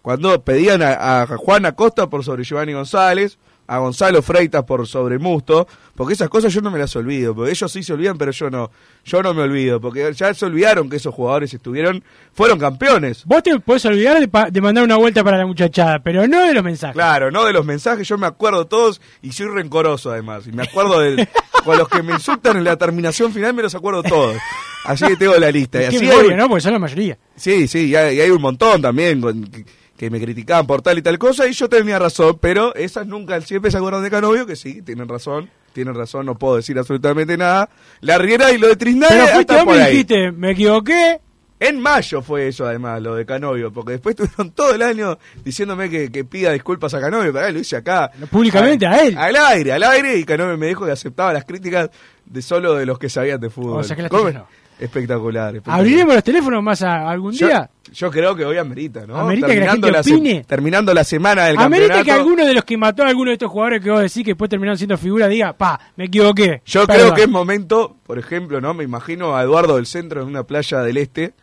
[0.04, 5.18] cuando pedían a, a Juan Acosta por sobre Giovanni González, a Gonzalo Freitas por sobre
[5.18, 8.30] Musto, porque esas cosas yo no me las olvido, porque ellos sí se olvidan, pero
[8.30, 8.70] yo no,
[9.06, 13.24] yo no me olvido, porque ya se olvidaron que esos jugadores estuvieron, fueron campeones.
[13.24, 16.42] Vos te podés olvidar de, pa- de mandar una vuelta para la muchachada, pero no
[16.46, 16.92] de los mensajes.
[16.94, 20.46] Claro, no de los mensajes, yo me acuerdo todos y soy rencoroso además.
[20.46, 21.26] Y me acuerdo de
[21.64, 24.36] con los que me insultan en la terminación final, me los acuerdo todos.
[24.84, 25.78] Así que tengo la lista.
[25.78, 26.48] Y Qué así memoria, hay- ¿no?
[26.50, 27.16] Porque son la mayoría.
[27.34, 29.48] Sí, sí, y hay, y hay un montón también con-
[29.96, 33.40] que, me criticaban por tal y tal cosa y yo tenía razón, pero esas nunca,
[33.40, 37.36] siempre se acuerdan de Canovio, que sí, tienen razón, tienen razón, no puedo decir absolutamente
[37.36, 37.68] nada.
[38.00, 39.92] La Riera y lo de Trisnade Pero fuiste hasta por me ahí.
[39.92, 41.20] dijiste, me equivoqué.
[41.60, 45.88] En mayo fue eso, además, lo de Canovio, porque después estuvieron todo el año diciéndome
[45.88, 48.10] que, que pida disculpas a Canovio, pero lo hice acá.
[48.30, 49.16] Públicamente, a él.
[49.16, 51.90] Al aire, al aire, y Canovio me dijo que aceptaba las críticas
[52.26, 53.80] de solo de los que sabían de fútbol.
[53.80, 54.30] O sea que las ¿Cómo?
[54.30, 54.46] no.
[54.78, 55.80] Espectacular, espectacular.
[55.80, 57.70] ¿Abriremos los teléfonos más a- algún Yo- día?
[57.92, 59.16] Yo, creo que hoy amerita, ¿no?
[59.16, 59.70] Amerita que la
[60.02, 62.04] gente terminando la semana del Amerita campeonato.
[62.04, 64.30] que alguno de los que mató a alguno de estos jugadores que vos decís que
[64.32, 66.60] después terminaron siendo figura diga, pa, me equivoqué.
[66.66, 67.02] Yo Perdón.
[67.04, 68.74] creo que es momento, por ejemplo, ¿no?
[68.74, 71.34] Me imagino a Eduardo del Centro en una playa del Este,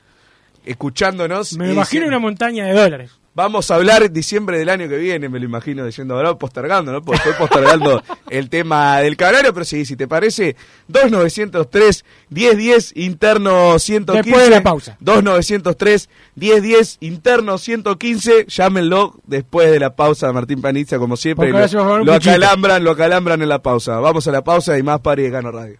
[0.66, 1.54] escuchándonos.
[1.54, 3.12] Me imagino diciendo, una montaña de dólares.
[3.34, 6.92] Vamos a hablar en diciembre del año que viene, me lo imagino diciendo ahora, postergando,
[6.92, 7.02] ¿no?
[7.02, 10.58] Porque estoy postergando el tema del canario, pero sí, si te parece,
[10.90, 14.30] 2903 1010 interno 115.
[14.30, 14.98] Después de la pausa.
[15.00, 21.52] 2903 1010 interno 115, llámenlo después de la pausa, Martín Panizza, como siempre.
[21.52, 24.00] Lo, lo acalambran, lo acalambran en la pausa.
[24.00, 25.80] Vamos a la pausa y más Pari de Gano Radio.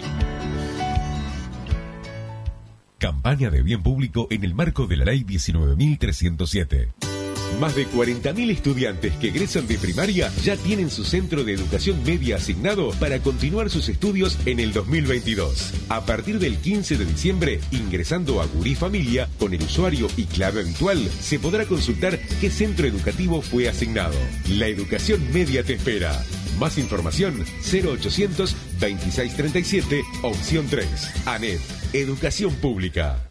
[3.01, 6.89] Campaña de bien público en el marco de la Ley 19.307.
[7.59, 12.35] Más de 40.000 estudiantes que egresan de primaria ya tienen su centro de educación media
[12.35, 15.73] asignado para continuar sus estudios en el 2022.
[15.89, 20.61] A partir del 15 de diciembre, ingresando a Gurí Familia con el usuario y clave
[20.61, 24.13] habitual, se podrá consultar qué centro educativo fue asignado.
[24.47, 26.23] La educación media te espera.
[26.61, 31.25] Más información 0800 2637 opción 3.
[31.25, 31.59] ANET,
[31.91, 33.30] Educación Pública.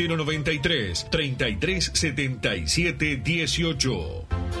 [0.07, 4.60] 093 3377 18.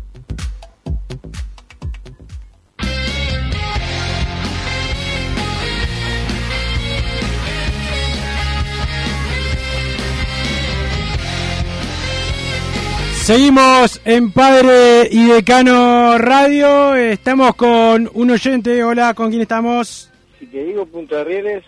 [13.31, 16.95] Seguimos en Padre y Decano Radio.
[16.95, 18.83] Estamos con un oyente.
[18.83, 20.11] Hola, ¿con quién estamos?
[20.37, 21.63] Si te digo Punta de Rieles.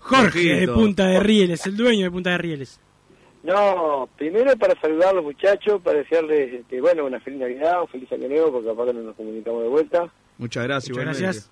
[0.00, 2.80] Jorge de Punta de Rieles, el dueño de Punta de Rieles.
[3.44, 7.86] No, primero para saludar a los muchachos, para desearles, este, bueno, una feliz Navidad, un
[7.88, 10.12] feliz año nuevo, porque aparte no nos comunicamos de vuelta.
[10.38, 11.22] Muchas gracias, Muchas igualmente.
[11.22, 11.50] gracias.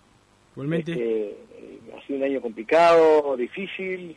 [0.57, 0.93] Igualmente.
[0.95, 4.17] Este, ha sido un año complicado, difícil,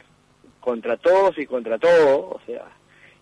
[0.59, 2.65] contra todos y contra todo, o sea,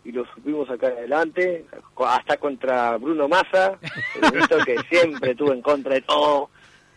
[0.06, 1.66] y lo supimos sacar adelante,
[2.08, 3.78] hasta contra Bruno Massa,
[4.22, 6.50] el que siempre estuvo en contra de todo.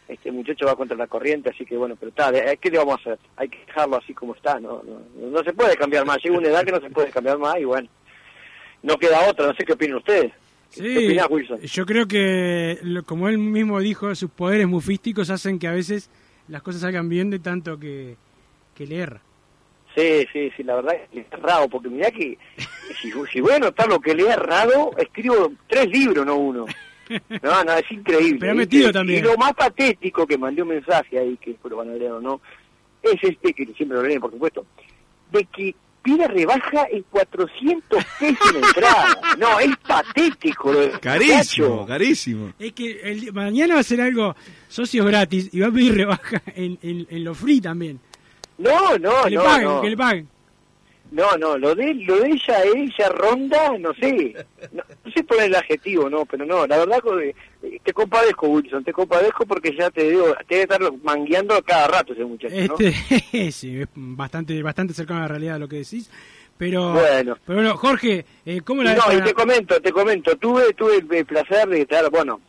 [0.06, 2.94] Este muchacho va contra la corriente, así que bueno, pero está, de- ¿qué le vamos
[2.98, 3.18] a hacer?
[3.36, 5.00] Hay que dejarlo así como está, no, no,
[5.30, 7.64] no se puede cambiar más, llega una edad que no se puede cambiar más y
[7.64, 7.88] bueno,
[8.82, 10.32] no queda otra, no sé qué opinan ustedes.
[10.74, 11.60] ¿Qué Sí, opinás, Wilson?
[11.60, 16.10] yo creo que, lo- como él mismo dijo, sus poderes mufísticos hacen que a veces
[16.48, 18.16] las cosas salgan bien de tanto que,
[18.74, 19.20] que le erra.
[19.94, 22.38] Sí, sí, sí, la verdad es que errado, porque mirá que
[23.00, 26.66] si, si voy a anotar lo que le he errado, escribo tres libros, no uno.
[27.42, 28.38] No, no, es increíble.
[28.38, 29.20] Pero metido también.
[29.20, 32.12] Y lo más patético que mandé un mensaje ahí, que después lo van a leer
[32.12, 32.40] o no,
[33.02, 34.66] es este, que siempre lo leen, por supuesto,
[35.32, 39.20] de que pide rebaja en 400 pesos en entrada.
[39.38, 41.86] No, es patético lo del Carísimo, muchacho.
[41.86, 42.52] carísimo.
[42.58, 44.36] Es que el, mañana va a ser algo
[44.68, 48.00] socios gratis y va a pedir rebaja en, en, en lo free también.
[48.58, 49.80] No, no, que le no, paguen, no.
[49.82, 50.28] que le paguen.
[51.10, 54.34] No, no, lo de, lo de ella, ella ronda, no sé,
[54.72, 58.46] no, no sé poner el adjetivo, no, pero no, la verdad que eh, te compadezco,
[58.48, 62.54] Wilson, te compadezco porque ya te digo, te debe estar mangueando cada rato ese muchacho,
[62.54, 62.76] ¿no?
[62.78, 66.10] Este, sí, es bastante, bastante cercano a la realidad lo que decís.
[66.58, 67.38] Pero Bueno.
[67.46, 71.24] pero bueno, Jorge, eh, ¿cómo la no, y te comento, te comento, tuve, tuve el
[71.24, 72.40] placer de estar, bueno,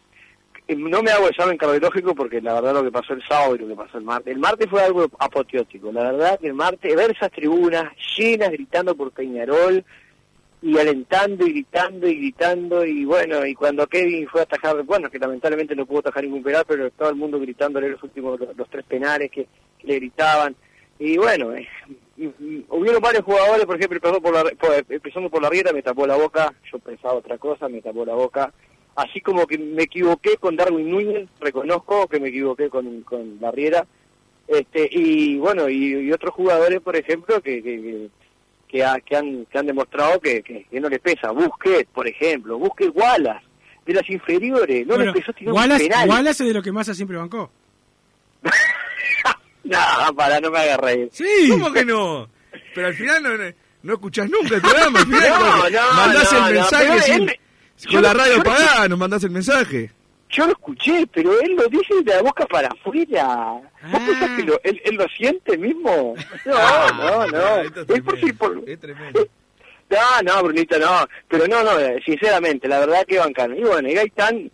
[0.75, 3.67] no me hago examen cardiológico porque la verdad lo que pasó el sábado y lo
[3.69, 7.11] que pasó el martes, el martes fue algo apoteótico, la verdad que el martes, ver
[7.11, 9.83] esas tribunas llenas gritando por Peñarol
[10.61, 15.09] y alentando y gritando y gritando y bueno, y cuando Kevin fue a atajar, bueno,
[15.09, 18.69] que lamentablemente no pudo atajar ningún penal, pero todo el mundo gritándole los últimos, los,
[18.69, 19.47] tres penales que,
[19.83, 20.55] le gritaban,
[20.99, 21.65] y bueno, eh,
[22.67, 26.05] hubieron varios jugadores, por ejemplo, empezó por la, por- empezando por la rieta, me tapó
[26.05, 28.51] la boca, yo pensaba otra cosa, me tapó la boca,
[28.95, 33.51] así como que me equivoqué con Darwin Núñez, reconozco que me equivoqué con, con la
[33.51, 33.85] riera,
[34.47, 38.09] este, y bueno, y, y otros jugadores, por ejemplo, que, que, que,
[38.67, 42.07] que ha- que han, que han demostrado que, que, que no les pesa, Busquets, por
[42.07, 43.45] ejemplo, Busquets Wallace,
[43.85, 46.09] de las inferiores, no Bueno, le empezó a tirar un Wallace, penal.
[46.09, 47.51] Wallace es de lo que Massa siempre bancó.
[49.63, 49.77] No,
[50.15, 51.09] para, no me hagas reír.
[51.11, 51.47] Sí.
[51.51, 52.27] ¿Cómo que no?
[52.73, 53.29] Pero al final no,
[53.83, 54.99] no, escuchás nunca el programa.
[54.99, 57.39] Al final No, como que no, mandás no, el mensaje sin- él-
[57.87, 59.91] yo con la lo- radio yo lo- apagada, nos mandás el mensaje.
[60.31, 63.23] Yo lo escuché, pero él lo dice de la boca para afuera.
[63.91, 66.13] ¿Vos pensás que lo- él, él lo siente mismo?
[66.45, 67.61] No, no, no.
[67.61, 68.63] Es porque por...
[69.89, 71.07] No, no, Brunito, no.
[71.27, 71.71] Pero no, no,
[72.05, 73.57] sinceramente, la verdad que bancan.
[73.57, 74.51] Y bueno, y Gaitán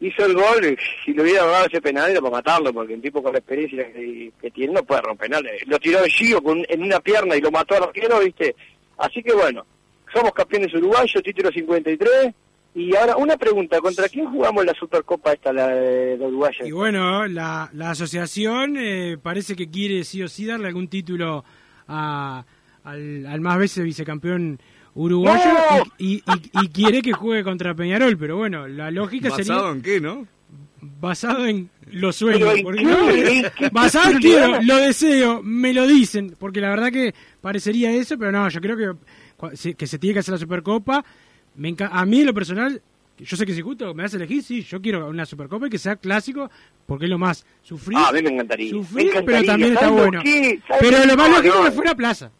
[0.00, 3.22] hizo el gol, si le hubiera dado ese penal era para matarlo, porque un tipo
[3.22, 5.66] con la experiencia que, que tiene no puede romper penales.
[5.66, 8.56] Lo tiró de Gio con, en una pierna y lo mató al arquero, ¿viste?
[8.96, 9.66] Así que bueno,
[10.14, 12.32] somos campeones uruguayos, título 53.
[12.74, 16.64] Y ahora, una pregunta, ¿contra quién jugamos la Supercopa esta, la de la uruguaya?
[16.64, 21.44] Y bueno, la, la asociación eh, parece que quiere sí o sí darle algún título
[21.88, 22.44] a,
[22.84, 24.60] al, al más veces vicecampeón
[24.94, 25.50] uruguayo
[25.98, 29.70] y, y- y- y quiere que juegue contra Peñarol, pero bueno, la lógica ¿Basado sería
[29.72, 30.26] en qué, no?
[30.80, 32.54] basado en los Pero sueños.
[32.56, 32.84] ¿en porque qué?
[32.86, 33.68] no, ¿En qué?
[33.72, 34.64] basado, ¿Qué quiero, programa?
[34.66, 38.76] lo deseo, me lo dicen, porque la verdad que parecería eso, pero no, yo creo
[38.76, 41.04] que, que se tiene que hacer la Supercopa.
[41.56, 42.80] Me a mí, en lo personal,
[43.18, 45.78] yo sé que si justo me hace elegir, sí, yo quiero una Supercopa y que
[45.78, 46.50] sea clásico,
[46.86, 47.98] porque es lo más sufrir.
[48.00, 48.70] Ah, a mí me encantaría.
[48.70, 49.40] Sufrir, me encantaría.
[49.40, 50.22] pero también está ¿Sabes lo bueno.
[50.22, 51.64] ¿Sabes Pero lo lógico no.
[51.64, 52.30] que fuera plaza.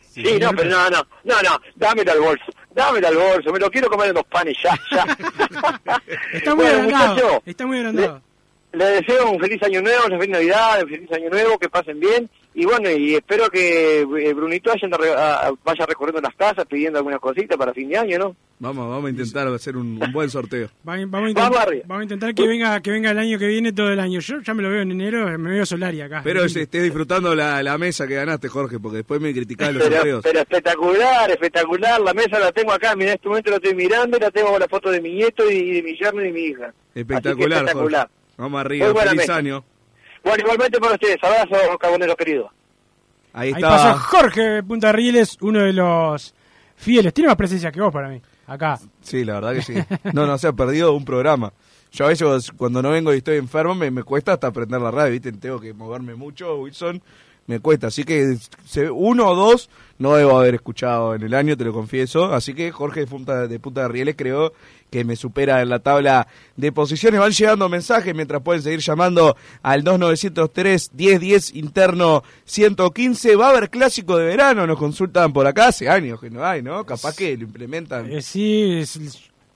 [0.00, 2.44] Sí, no, pero no, no, no, no, dámelo al bolso,
[2.74, 5.04] dámelo al bolso, me lo quiero comer en dos panes ya, ya.
[6.32, 7.14] Está muy Bueno, agrandado.
[7.14, 8.22] muchacho, Está muy agrandado.
[8.72, 12.00] Le deseo un feliz año nuevo, una feliz Navidad, un feliz año nuevo, que pasen
[12.00, 12.30] bien.
[12.58, 14.70] Y bueno, y espero que eh, Brunito
[15.64, 18.36] vaya, recorriendo las casas pidiendo algunas cositas para fin de año, ¿no?
[18.58, 20.68] Vamos, vamos a intentar hacer un, un buen sorteo.
[20.88, 21.84] Va- Vamos a, intentar, Vamos arriba.
[21.86, 24.20] vamos a intentar que venga que venga el año que viene todo el año.
[24.20, 26.22] Yo ya me lo veo en enero, me veo Solari acá.
[26.24, 29.82] Pero si estés disfrutando la, la mesa que ganaste, Jorge, porque después me criticás los
[29.82, 30.22] Pero, sorteos.
[30.24, 32.00] pero espectacular, espectacular.
[32.00, 34.48] La mesa la tengo acá, mira, en este momento la estoy mirando y la tengo
[34.52, 36.72] con la foto de mi nieto y de mi yerno y de mi hija.
[36.94, 37.70] Espectacular.
[37.70, 37.96] Jorge.
[38.38, 39.36] Vamos arriba, feliz mesa.
[39.36, 39.64] año.
[40.26, 42.50] Bueno, igualmente para ustedes, abrazos, caboneros queridos.
[43.32, 43.68] Ahí Ahí está.
[43.68, 46.34] pasó Jorge Punta Rieles, uno de los
[46.74, 47.14] fieles.
[47.14, 48.76] Tiene más presencia que vos para mí, acá.
[49.02, 49.74] Sí, la verdad que sí.
[50.12, 51.52] No, no, se ha perdido un programa.
[51.92, 54.90] Yo a veces cuando no vengo y estoy enfermo me, me cuesta hasta aprender la
[54.90, 55.30] radio, ¿viste?
[55.30, 57.00] Tengo que moverme mucho, Wilson,
[57.46, 57.88] me cuesta.
[57.88, 58.36] Así que
[58.92, 62.32] uno o dos no debo haber escuchado en el año, te lo confieso.
[62.32, 64.52] Así que Jorge de Punta de, Punta de Rieles creo
[64.90, 66.26] que me supera en la tabla
[66.56, 67.20] de posiciones.
[67.20, 73.36] Van llegando mensajes mientras pueden seguir llamando al 2903 1010 interno 115.
[73.36, 75.68] Va a haber clásico de verano, nos consultan por acá.
[75.68, 76.84] Hace años que no hay, ¿no?
[76.84, 78.10] Capaz que lo implementan.
[78.12, 78.82] Eh, sí,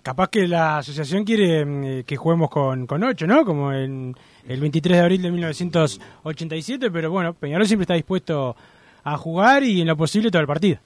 [0.02, 3.44] capaz que la asociación quiere mm, eh, que juguemos con, con 8, ¿no?
[3.44, 4.14] Como en
[4.50, 8.56] el 23 de abril de 1987, pero bueno, Peñarol siempre está dispuesto
[9.04, 10.78] a jugar y en lo posible todo el partido.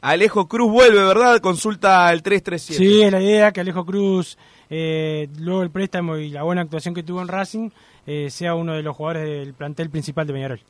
[0.00, 1.38] Alejo Cruz vuelve, ¿verdad?
[1.40, 2.82] Consulta al 337.
[2.82, 4.38] Sí, es la idea que Alejo Cruz,
[4.70, 7.68] eh, luego el préstamo y la buena actuación que tuvo en Racing,
[8.06, 10.60] eh, sea uno de los jugadores del plantel principal de Peñarol.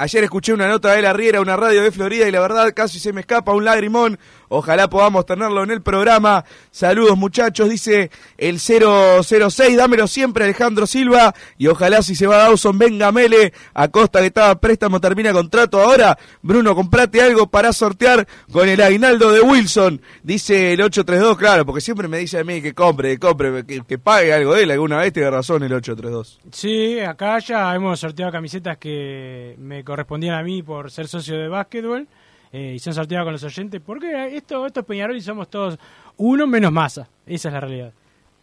[0.00, 2.98] Ayer escuché una nota de la Riera, una radio de Florida, y la verdad casi
[2.98, 4.18] se me escapa un lagrimón.
[4.48, 6.42] Ojalá podamos tenerlo en el programa.
[6.70, 11.34] Saludos muchachos, dice el 006, dámelo siempre Alejandro Silva.
[11.58, 13.52] Y ojalá si se va Dawson, venga Mele.
[13.74, 16.18] Acosta que estaba préstamo, termina contrato ahora.
[16.40, 20.00] Bruno, comprate algo para sortear con el aguinaldo de Wilson.
[20.22, 23.82] Dice el 832, claro, porque siempre me dice a mí que compre, que compre, que,
[23.82, 24.70] que pague algo de él.
[24.70, 26.40] Alguna vez tiene razón el 832.
[26.52, 31.48] Sí, acá ya hemos sorteado camisetas que me correspondían a mí por ser socio de
[31.48, 32.06] básquetbol
[32.52, 33.80] eh, y se han sorteado con los oyentes.
[33.84, 35.78] Porque esto, esto es Peñarol y somos todos
[36.16, 37.08] uno menos masa.
[37.26, 37.92] Esa es la realidad.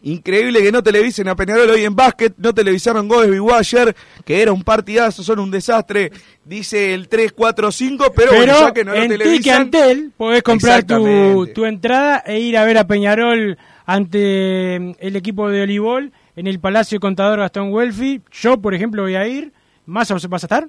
[0.02, 4.40] Increíble que no televisen a Peñarol hoy en básquet, no televisaron Goes Big ayer, que
[4.40, 6.12] era un partidazo, son un desastre,
[6.44, 9.62] dice el 3-4-5, pero, Pero bueno, ya que no lo en televisan...
[9.62, 15.16] Antel podés comprar tu, tu entrada e ir a ver a Peñarol ante mm, el
[15.16, 18.20] equipo de Olivol en el Palacio Contador Gastón Welfi.
[18.30, 19.52] Yo, por ejemplo, voy a ir.
[19.86, 20.68] ¿Más vas a estar?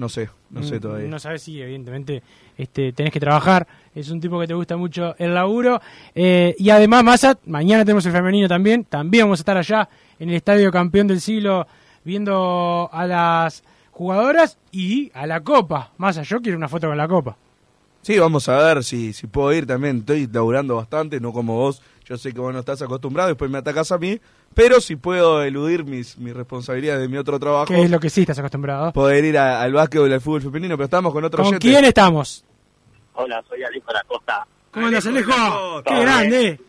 [0.00, 1.08] No sé, no sé Mm, todavía.
[1.08, 2.22] No sabes si, evidentemente,
[2.56, 3.66] este, tenés que trabajar.
[3.94, 5.78] Es un tipo que te gusta mucho el laburo.
[6.14, 8.84] Eh, y además, Massa, mañana tenemos el femenino también.
[8.84, 11.66] También vamos a estar allá en el Estadio Campeón del Siglo
[12.02, 15.92] viendo a las jugadoras y a la Copa.
[15.98, 17.36] Massa, yo quiero una foto con la Copa.
[18.00, 21.82] Sí, vamos a ver si, si puedo ir también, estoy laburando bastante, no como vos,
[22.10, 24.20] yo sé que vos no estás acostumbrado, después me atacás a mí,
[24.52, 28.10] pero si puedo eludir mis, mis responsabilidades de mi otro trabajo, Que es lo que
[28.10, 28.92] sí estás acostumbrado.
[28.92, 31.68] poder ir a- al básquetbol y al fútbol femenino, pero estamos con otro ¿Con oyente.
[31.68, 32.44] quién estamos?
[33.14, 34.44] Hola, soy Alejo la Costa.
[34.72, 35.82] ¿Cómo andas, Alejo?
[35.84, 36.60] ¡Qué grande!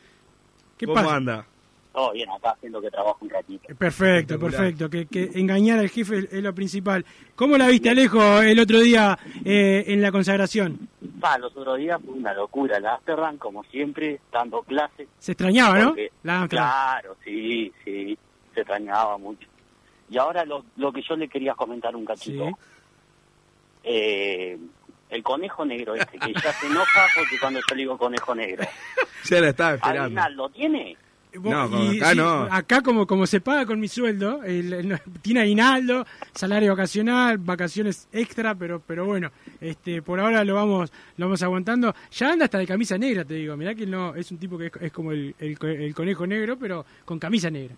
[0.77, 1.15] ¿Qué ¿Cómo pasa?
[1.15, 1.45] anda?
[1.93, 3.67] Todo bien, acá haciendo que trabajo un ratito.
[3.77, 4.89] Perfecto, perfecto.
[4.89, 7.05] Que, que engañar al jefe es lo principal.
[7.35, 10.87] ¿Cómo la viste, Alejo, el otro día eh, en la consagración?
[11.39, 15.07] Los otros días fue una locura la Afterrun, como siempre, dando clases.
[15.19, 15.95] Se extrañaba, ¿no?
[16.23, 16.69] La Amsterdam.
[16.69, 18.17] claro, sí, sí,
[18.53, 19.47] se extrañaba mucho.
[20.09, 22.47] Y ahora lo, lo que yo le quería comentar un cachito.
[22.47, 22.53] Sí.
[23.83, 24.57] Eh,
[25.09, 28.63] el conejo negro este, que ya se enoja porque cuando yo le digo conejo negro.
[29.25, 30.05] Ya la estaba esperando.
[30.05, 30.97] ¿Aguinaldo tiene?
[31.33, 32.43] No, como Y acá sí, no.
[32.51, 38.53] acá como, como se paga con mi sueldo, el- tiene aguinaldo, salario vacacional, vacaciones extra,
[38.55, 41.95] pero pero bueno, este por ahora lo vamos lo vamos aguantando.
[42.11, 43.55] Ya anda hasta de camisa negra, te digo.
[43.55, 46.27] Mirá que no es un tipo que es, es como el, el, co- el conejo
[46.27, 47.75] negro, pero con camisa negra.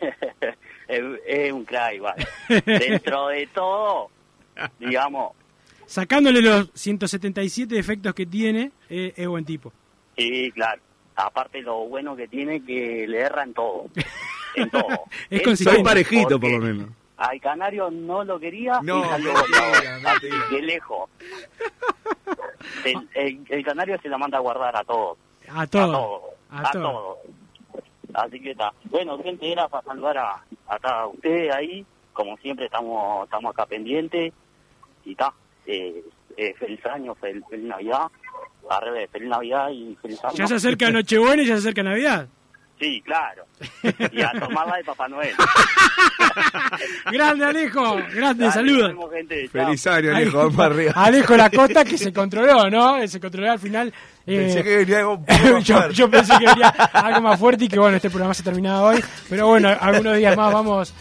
[0.88, 2.14] es, es un crack igual.
[2.66, 4.10] Dentro de todo,
[4.80, 5.32] digamos,
[5.86, 9.70] Sacándole los 177 defectos que tiene, eh, es buen tipo.
[10.16, 10.80] Sí, claro.
[11.16, 13.86] Aparte lo bueno que tiene que le erra en todo.
[14.56, 14.86] En todo.
[15.30, 15.76] Es consistente.
[15.76, 16.88] Soy parejito por lo menos.
[17.16, 20.36] Al canario no lo quería No, y salió mentira, mentira.
[20.50, 21.10] que lejos.
[22.84, 25.18] El, el- el canario se la manda a guardar a todos.
[25.48, 25.84] A todo.
[25.84, 26.22] A todos.
[26.50, 26.82] A A, todo.
[26.82, 27.18] todos.
[28.14, 28.72] Así que está.
[28.84, 34.32] Bueno, gente, era para saludar a, acá usted ahí, como siempre estamos estamos acá pendientes
[35.04, 35.32] y está.
[35.66, 36.04] Eh,
[36.36, 38.08] eh, feliz año, feliz, feliz Navidad,
[38.70, 40.34] al revés, feliz Navidad y feliz año.
[40.34, 42.26] Ya se acerca Nochebuena y ya se acerca Navidad.
[42.78, 43.44] Sí, claro.
[44.12, 45.32] Y a tomarla de Papá Noel.
[47.12, 48.92] Grande Alejo, grande, saludos.
[49.52, 50.92] Feliz año, Alejo, vamos para arriba.
[50.96, 53.06] Alejo la costa que se controló, ¿no?
[53.06, 53.88] Se controló al final.
[54.26, 57.78] eh, Pensé que venía algo más yo pensé que venía algo más fuerte y que
[57.78, 59.04] bueno, este programa se terminaba hoy.
[59.28, 60.94] Pero bueno, algunos días más vamos,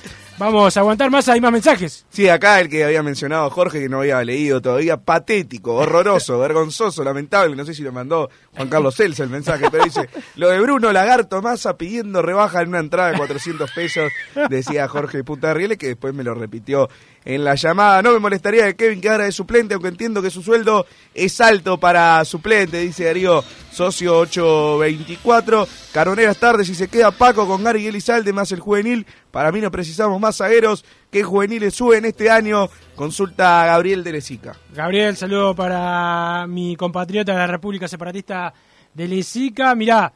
[0.51, 2.05] vamos a aguantar más, hay más mensajes.
[2.09, 7.03] Sí, acá el que había mencionado Jorge, que no había leído todavía, patético, horroroso, vergonzoso,
[7.03, 10.59] lamentable, no sé si lo mandó Juan Carlos Celsa el mensaje, pero dice, lo de
[10.59, 14.11] Bruno Lagarto Massa pidiendo rebaja en una entrada de 400 pesos,
[14.49, 16.89] decía Jorge Punta Rieles, que después me lo repitió
[17.25, 18.01] en la llamada.
[18.01, 21.79] No me molestaría que Kevin quedara de suplente, aunque entiendo que su sueldo es alto
[21.79, 25.67] para suplente, dice Darío Socio 824.
[25.91, 29.71] Caroneras tardes, si se queda Paco con Gary Elizalde más el juvenil, para mí no
[29.71, 30.85] precisamos más zagueros.
[31.11, 32.69] ¿Qué juveniles suben este año?
[32.95, 34.55] Consulta a Gabriel de Lezica.
[34.73, 38.53] Gabriel, saludo para mi compatriota de la República Separatista
[38.93, 39.73] de Lezica.
[39.73, 40.13] Mirá,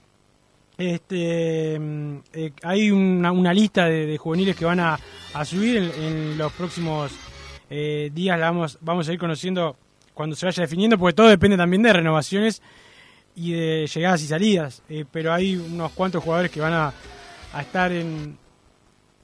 [0.77, 4.99] este, mm, eh, hay una, lista de, juveniles que van a,
[5.43, 7.11] subir en, en los próximos
[7.71, 8.39] eh, días.
[8.39, 9.75] La vamos, vamos a ir conociendo
[10.13, 12.61] cuando se vaya definiendo, porque todo depende también de renovaciones
[13.37, 14.81] y de llegadas y salidas.
[14.89, 16.93] Eh, pero hay unos cuantos jugadores que van a,
[17.53, 18.35] a estar en,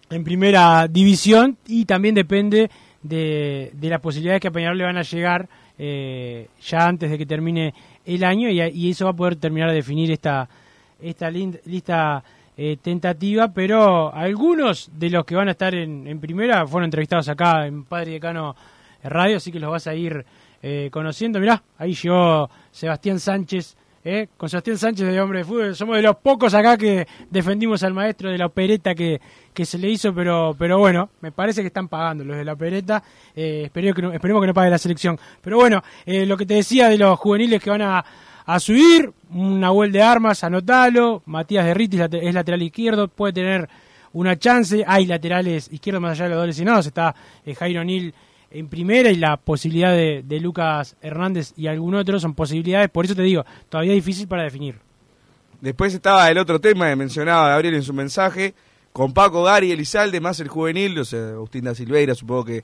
[0.09, 2.69] en primera división y también depende
[3.01, 7.17] de, de las posibilidades que a Peñarol le van a llegar eh, ya antes de
[7.17, 7.73] que termine
[8.05, 10.47] el año y, eso va a poder terminar de definir esta,
[11.01, 12.23] esta lista
[12.55, 17.27] eh, tentativa, pero algunos de los que van a estar en, en primera fueron entrevistados
[17.29, 18.55] acá en Padre Decano
[19.03, 20.23] Radio, así que los vas a ir
[20.61, 21.39] eh, conociendo.
[21.39, 23.75] Mirá, ahí llegó Sebastián Sánchez.
[24.05, 24.27] ¿Eh?
[24.37, 27.93] Con Sebastián Sánchez de Hombre de Fútbol, somos de los pocos acá que defendimos al
[27.93, 29.19] maestro de la opereta que,
[29.53, 32.53] que se le hizo, pero, pero bueno, me parece que están pagando los de la
[32.53, 33.03] opereta.
[33.35, 35.17] Eh, espero que no- esperemos que no pague la selección.
[35.41, 38.03] Pero bueno, eh, lo que te decía de los juveniles que van a,
[38.45, 43.69] a subir, un Nahuel de Armas, anotalo, Matías de Ritis es lateral izquierdo, puede tener
[44.13, 48.13] una chance, hay laterales izquierdos más allá de los dobles lesionados, está eh, Jairo Nil
[48.53, 53.15] en primera y la posibilidad de, Lucas Hernández y algún otro son posibilidades, por eso
[53.15, 54.75] te digo, todavía es difícil para definir.
[55.59, 58.53] Después estaba el otro tema que mencionaba Gabriel en su mensaje,
[58.91, 62.63] con Paco Gary, Elizalde, más el juvenil, o sea, Agustín da Silveira, supongo que,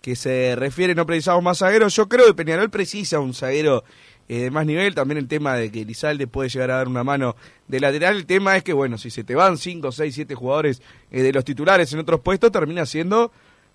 [0.00, 1.94] que se refiere, no precisamos más zagueros.
[1.94, 3.84] Yo creo que Peñarol precisa un zaguero
[4.28, 7.04] eh, de más nivel, también el tema de que Elizalde puede llegar a dar una
[7.04, 7.36] mano
[7.68, 10.82] de lateral, el tema es que, bueno, si se te van 5, 6, 7 jugadores
[11.10, 13.30] eh, de los titulares en otros puestos, termina siendo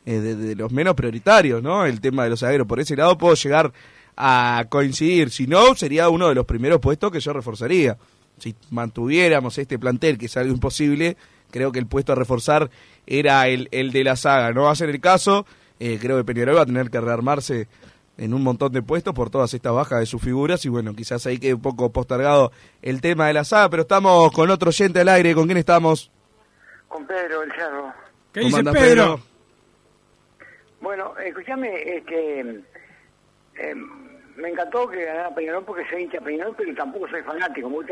[0.06, 1.86] eh, de, de los menos prioritarios, ¿no?
[1.86, 3.72] El tema de los zagueros, por ese lado puedo llegar
[4.16, 7.98] a coincidir, si no, sería uno de los primeros puestos que yo reforzaría
[8.38, 11.18] si mantuviéramos este plantel, que es algo imposible,
[11.52, 12.70] creo que el puesto a reforzar
[13.06, 14.52] era el, el de la saga.
[14.54, 15.46] No va a ser el caso,
[15.80, 17.68] eh, creo que Peñarol va a tener que rearmarse
[18.18, 21.26] en un montón de puestos por todas estas bajas de sus figuras y bueno, quizás
[21.26, 22.52] ahí quede un poco postergado
[22.82, 26.12] el tema de la saga, pero estamos con otro oyente al aire, ¿con quién estamos?
[26.88, 27.94] Con Pedro, el cerro.
[28.32, 29.20] ¿Qué ¿Cómo dice Pedro?
[30.84, 32.42] Bueno, escúchame, este,
[33.56, 33.76] eh,
[34.36, 37.86] me encantó que ganara Peñarol porque soy hincha Peñarol, pero tampoco soy fanático, me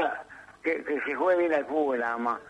[0.62, 2.42] que, se juegue bien al fútbol nada más.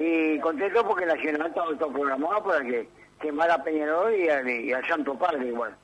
[0.00, 2.88] Y contento porque Nacional estaba todo programado para que
[3.20, 5.76] quemara a Peñarol y al, y Santo Padre, igual.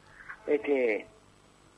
[0.48, 1.07] Este,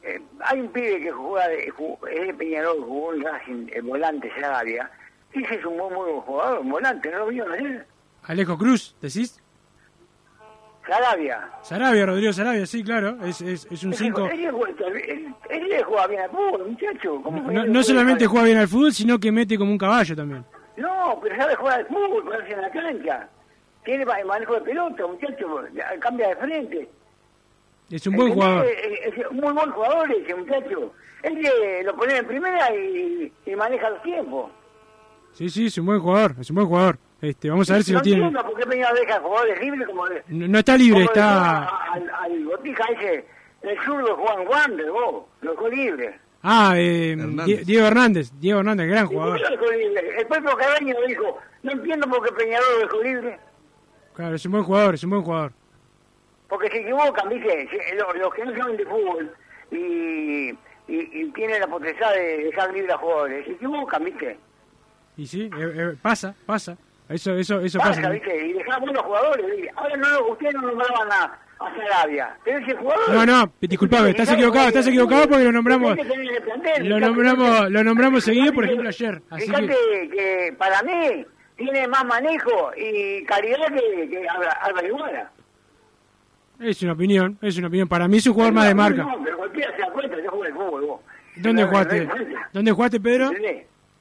[0.03, 1.75] eh, hay un pibe que juega de,
[2.11, 4.91] es de Peñarol, jugó en Racing, el volante Sarabia.
[5.35, 7.87] Ese es un muy buen jugador, un volante, ¿no lo vio ayer?
[8.23, 9.44] Alejo Cruz, ¿decís?
[10.87, 11.49] Sarabia.
[11.63, 14.27] Sarabia, Rodrigo Sarabia, sí, claro, es, es, es un Ese- 5.
[14.27, 17.21] Ese, juega- él- él juega bien al fútbol, muchacho.
[17.23, 20.15] ¿Cómo que No, no solamente juega- bien al fútbol, sino que mete como un caballo
[20.15, 20.45] también.
[20.77, 23.29] No, pero sabe jugar al fútbol, ponerse en la cancha.
[23.85, 25.63] Tiene ma- manejo de pelota, muchacho,
[26.01, 26.89] cambia de frente.
[27.91, 28.67] Es un buen jugador.
[28.67, 30.93] Es, es un muy buen jugador ese muchacho.
[31.23, 34.51] Es que lo pone en primera y, y maneja los tiempos.
[35.33, 36.99] Sí, sí, es un buen jugador, es un buen jugador.
[37.21, 38.27] Este, vamos a ver si no lo tiene.
[38.27, 40.07] entiendo por qué Peñarol deja jugadores libres como...
[40.09, 41.65] de- No, no está libre, como está.
[41.93, 43.25] Al, al botija ese,
[43.63, 46.19] el zurdo Juan Wander, vos, lo dejó libre.
[46.43, 49.41] Ah, eh, Die- Diego Hernández, Diego Hernández, gran ¿Y por jugador.
[50.19, 53.39] El propio Carreño dijo, no entiendo por qué Peñarol lo dejó libre.
[54.15, 55.53] Claro, es un buen jugador, es un buen jugador.
[56.49, 57.69] Porque se equivocan, ¿viste?
[57.71, 59.33] Se- Los, los que no saben de fútbol
[59.71, 60.57] y, y,
[60.89, 64.39] y tienen la potestad de dejar libre a jugadores, se equivocan, ¿viste?
[65.17, 66.77] Y sí, eh, eh, pasa, pasa.
[67.09, 68.11] Eso, eso, eso Pasa, pasa.
[68.11, 68.47] ¿viste?
[68.47, 69.47] Y dejar buenos jugadores.
[69.47, 69.71] ¿viste?
[69.77, 73.11] Ahora no, ustedes no nombraban a, a Sarabia, pero ese jugador...
[73.15, 75.97] No, no, disculpame, estás equivocado, estás equivocado porque lo nombramos,
[76.81, 79.23] lo nombramos, lo nombramos seguido, por ejemplo, ayer.
[79.31, 80.55] Así Fíjate que, que...
[80.57, 81.27] para mí
[81.57, 84.27] tiene más manejo y calidad que, que
[84.63, 85.31] Álvaro Iguana.
[86.61, 87.89] Es una opinión, es una opinión.
[87.89, 89.03] Para mí es un jugador más de marca.
[89.03, 91.01] No, pero cualquiera se da cuenta, yo juego el fútbol, vos.
[91.37, 92.09] ¿Dónde jugaste?
[92.53, 93.31] ¿Dónde jugaste, Pedro?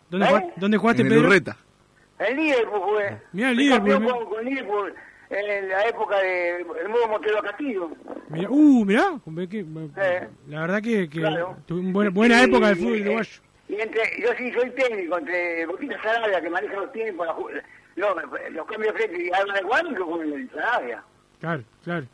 [0.10, 0.54] ¿Dónde, ¿Eh?
[0.58, 1.28] ¿dónde jugaste, En el Pedro?
[1.28, 1.58] Urreta.
[2.28, 3.18] El Liverpool jugué.
[3.34, 4.06] Mirá el Fui Liverpool.
[4.14, 4.94] Con, con Liverpool
[5.30, 7.90] en la época de el nuevo Montero Castillo.
[8.30, 9.20] Mirá, uh, mirá.
[9.98, 10.28] Eh.
[10.48, 11.58] La verdad que, que Claro.
[11.66, 13.42] tuve una buena, buena Y- época del fútbol y- uruguayo.
[13.70, 17.28] Y entre, yo sí soy técnico, entre Boquita Sarabia, que maneja los tiempos,
[17.96, 18.08] no,
[18.52, 21.04] los cambios de frente, y Álvaro Iguana, que con el Sarabia.
[21.40, 22.06] Claro, claro.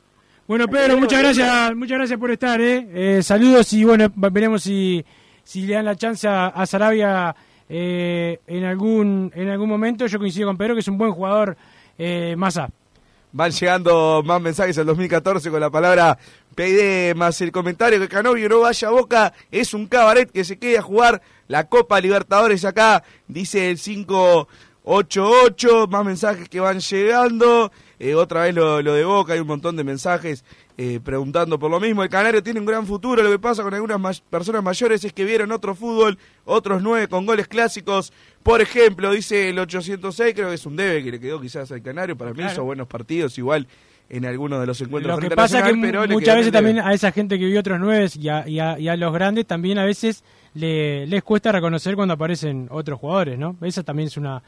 [0.48, 2.88] Bueno, Pedro, muchas gracias, muchas gracias por estar, ¿eh?
[2.94, 5.04] Eh, saludos y bueno, veremos si,
[5.44, 7.36] si le dan la chance a, a Sarabia
[7.70, 10.08] eh, en algún en algún momento.
[10.08, 11.56] Yo coincido con Pedro que es un buen jugador,
[11.98, 12.70] eh, Massa.
[13.32, 16.18] Van llegando más mensajes al 2014 con la palabra
[16.56, 19.34] PD más el comentario que Canovio no vaya a Boca.
[19.52, 25.88] Es un cabaret que se quede a jugar la Copa Libertadores acá, dice el 588.
[25.88, 27.72] Más mensajes que van llegando.
[28.00, 30.44] Eh, otra vez lo, lo de Boca, hay un montón de mensajes
[30.82, 32.04] eh, preguntando por lo mismo.
[32.04, 33.22] El Canario tiene un gran futuro.
[33.22, 37.10] Lo que pasa con algunas ma- personas mayores es que vieron otro fútbol, otros nueve
[37.10, 38.14] con goles clásicos.
[38.44, 41.82] Por ejemplo, dice el 806, creo que es un debe que le quedó quizás al
[41.82, 42.16] Canario.
[42.18, 42.54] Para mí Claro.
[42.54, 43.68] hizo buenos partidos, igual
[44.10, 46.94] en algunos de los encuentros Lo que pasa es que pero muchas veces también a
[46.94, 49.78] esa gente que vio otros nueve y a, y a- y a los grandes también
[49.80, 50.24] a veces
[50.54, 53.58] le, les cuesta reconocer cuando aparecen otros jugadores, ¿no?
[53.62, 54.42] Esa también es una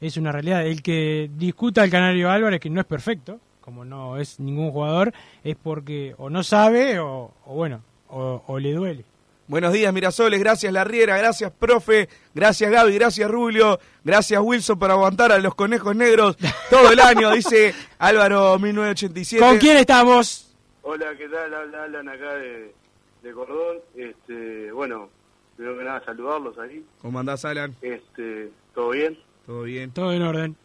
[0.00, 0.66] es una realidad.
[0.66, 3.40] El que discuta al Canario Álvarez, que no es perfecto,
[3.70, 5.12] como no es ningún jugador,
[5.44, 9.04] es porque o no sabe o, o bueno, o, o le duele.
[9.46, 10.40] Buenos días, Mirasoles.
[10.40, 11.16] Gracias, Larriera.
[11.16, 12.08] Gracias, profe.
[12.34, 12.94] Gracias, Gaby.
[12.94, 13.78] Gracias, Rubio.
[14.02, 16.36] Gracias, Wilson, por aguantar a los conejos negros
[16.70, 19.40] todo el año, dice Álvaro 1987.
[19.44, 20.52] ¿Con quién estamos?
[20.82, 21.54] Hola, ¿qué tal?
[21.54, 22.74] Habla Alan acá de,
[23.22, 23.78] de Cordón.
[23.94, 25.08] Este, bueno,
[25.56, 26.84] primero que nada saludarlos ahí.
[27.00, 27.76] ¿Cómo andás, Alan?
[27.82, 29.16] Este, ¿todo bien?
[29.46, 29.92] Todo bien.
[29.92, 30.56] Todo en orden.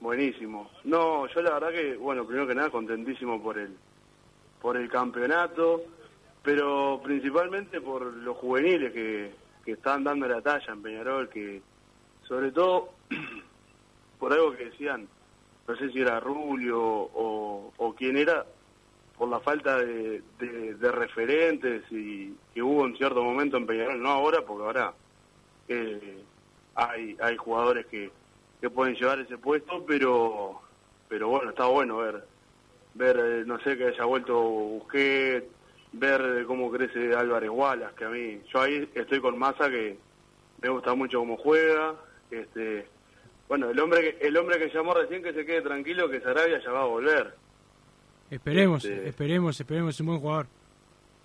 [0.00, 0.70] Buenísimo.
[0.84, 3.76] No, yo la verdad que, bueno, primero que nada contentísimo por el
[4.60, 5.82] por el campeonato,
[6.42, 9.32] pero principalmente por los juveniles que,
[9.64, 11.62] que están dando la talla en Peñarol, que
[12.26, 12.90] sobre todo
[14.18, 15.08] por algo que decían,
[15.66, 18.44] no sé si era Rulio o, quién era,
[19.16, 24.00] por la falta de, de- de referentes y que hubo en cierto momento en Peñarol,
[24.02, 24.94] no ahora, porque ahora
[25.68, 26.18] eh,
[26.74, 28.10] hay, hay jugadores que,
[28.60, 30.60] que pueden llevar ese puesto, pero
[31.08, 32.24] pero bueno, está bueno ver,
[32.94, 35.46] ver eh, no sé, que haya vuelto Busquets,
[35.92, 39.96] ver eh, cómo crece Álvarez Wallace, que a mí, yo ahí estoy con Massa que
[40.60, 41.94] me gusta mucho cómo juega,
[42.30, 42.86] este
[43.48, 46.60] bueno, el hombre que, el hombre que llamó recién que se quede tranquilo que Sarabia
[46.62, 47.34] ya va a volver.
[48.30, 50.46] Esperemos, Este- esperemos, esperemos, es un buen jugador.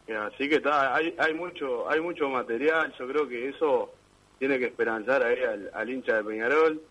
[0.08, 3.92] Eh, Así que está, hay, hay mucho, hay mucho material, yo creo que eso
[4.40, 6.82] tiene que esperanzar ahí al, al hincha de Peñarol,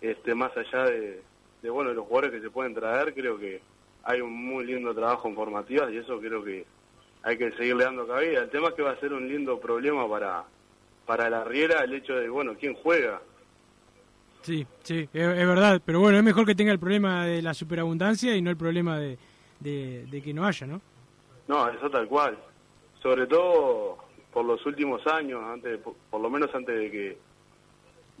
[0.00, 1.22] este, más allá de,
[1.62, 3.60] de bueno los jugadores que se pueden traer, creo que
[4.04, 6.64] hay un muy lindo trabajo en formativas y eso creo que
[7.22, 8.42] hay que seguirle dando cabida.
[8.42, 10.44] El tema es que va a ser un lindo problema para,
[11.06, 13.20] para la Riera el hecho de, bueno, quién juega.
[14.42, 17.52] Sí, sí, es, es verdad, pero bueno, es mejor que tenga el problema de la
[17.52, 19.18] superabundancia y no el problema de,
[19.58, 20.80] de, de que no haya, ¿no?
[21.46, 22.38] No, eso tal cual.
[23.02, 23.98] Sobre todo
[24.32, 25.78] por los últimos años, antes,
[26.10, 27.18] por lo menos antes de que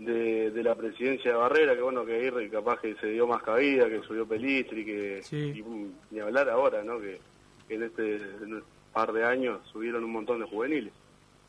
[0.00, 3.42] de, de la presidencia de Barrera, que bueno, que ahí capaz que se dio más
[3.42, 6.98] cabida, que subió Pelistri, que y, mm, ni hablar ahora, ¿no?
[6.98, 7.20] Que,
[7.68, 10.92] que en este en par de años subieron un montón de juveniles.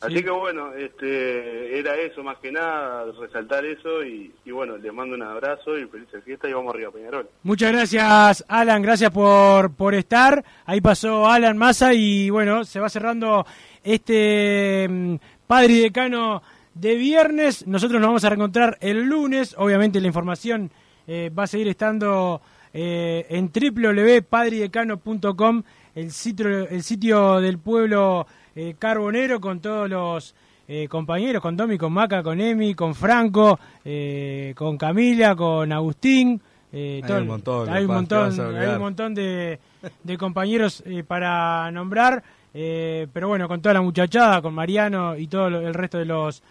[0.02, 0.24] Así Sí.
[0.24, 5.16] que bueno, este era eso más que nada, resaltar eso y, y bueno, les mando
[5.16, 7.30] un abrazo y feliz fiesta y vamos arriba a Peñarol.
[7.44, 10.44] Muchas gracias, Alan, gracias por, por estar.
[10.66, 13.46] Ahí pasó Alan Massa y bueno, se va cerrando
[13.84, 15.16] este mm,
[15.48, 16.42] padre y decano
[16.74, 17.68] de viernes.
[17.68, 19.54] Nosotros nos vamos a reencontrar el lunes.
[19.58, 20.72] Obviamente la información
[21.08, 22.42] eh, va a seguir estando
[22.74, 25.64] eh, en www.padridecano.com,
[25.96, 30.36] el sitio, el sitio del pueblo eh, carbonero con todos los
[30.68, 36.42] eh, compañeros, con Domi, con Maca, con Emi, con Franco, eh, con Camila, con Agustín.
[36.72, 39.60] eh, Hay todo- un montón, hay un montón, hay un montón de,
[40.04, 45.50] de compañeros para nombrar, eh, pero bueno, con toda la muchachada, con Mariano y todo
[45.50, 46.42] lo- el resto de los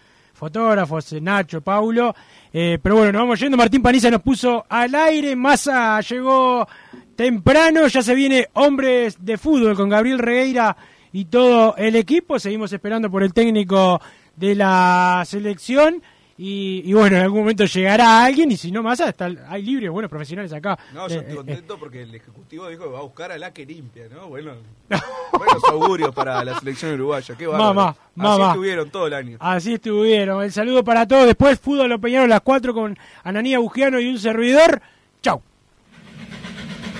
[0.41, 2.15] fotógrafos, eh, Nacho, Paulo.
[2.51, 3.57] eh, pero bueno, nos vamos yendo.
[3.57, 5.35] Martín Paniza nos puso al aire.
[5.35, 6.67] Massa llegó
[7.15, 7.85] temprano.
[7.85, 10.75] Ya se viene Hombres de Fútbol con Gabriel Regueira
[11.13, 12.39] y todo el equipo.
[12.39, 14.01] Seguimos esperando por el técnico
[14.35, 16.01] de la selección.
[16.37, 19.91] Y, y bueno, en algún momento llegará alguien y si no más, está, hay libres,
[19.91, 20.77] buenos profesionales acá.
[20.93, 23.37] No, yo Eh, estoy eh, contento porque el Ejecutivo dijo que va a buscar a
[23.37, 24.27] la que limpia, ¿no?
[24.27, 24.53] Bueno,
[25.33, 27.35] buenos augurios para la selección uruguaya.
[27.37, 27.73] Qué bárbaro.
[27.73, 28.47] Mamá, Así mamá.
[28.49, 29.37] estuvieron todo el año.
[29.39, 30.43] Así estuvieron.
[30.43, 31.25] El saludo para todos.
[31.27, 34.81] Después fútbol lo Peñaron las 4 con Ananía Bugiano y un servidor.
[35.21, 35.41] Chau.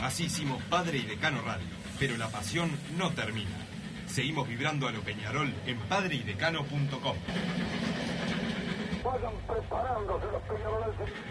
[0.03, 1.65] Así hicimos Padre y Decano Radio,
[1.97, 3.49] pero la pasión no termina.
[4.07, 7.15] Seguimos vibrando a lo Peñarol en padreidecano.com.
[9.03, 11.30] Vayan preparándose los peñarolenses.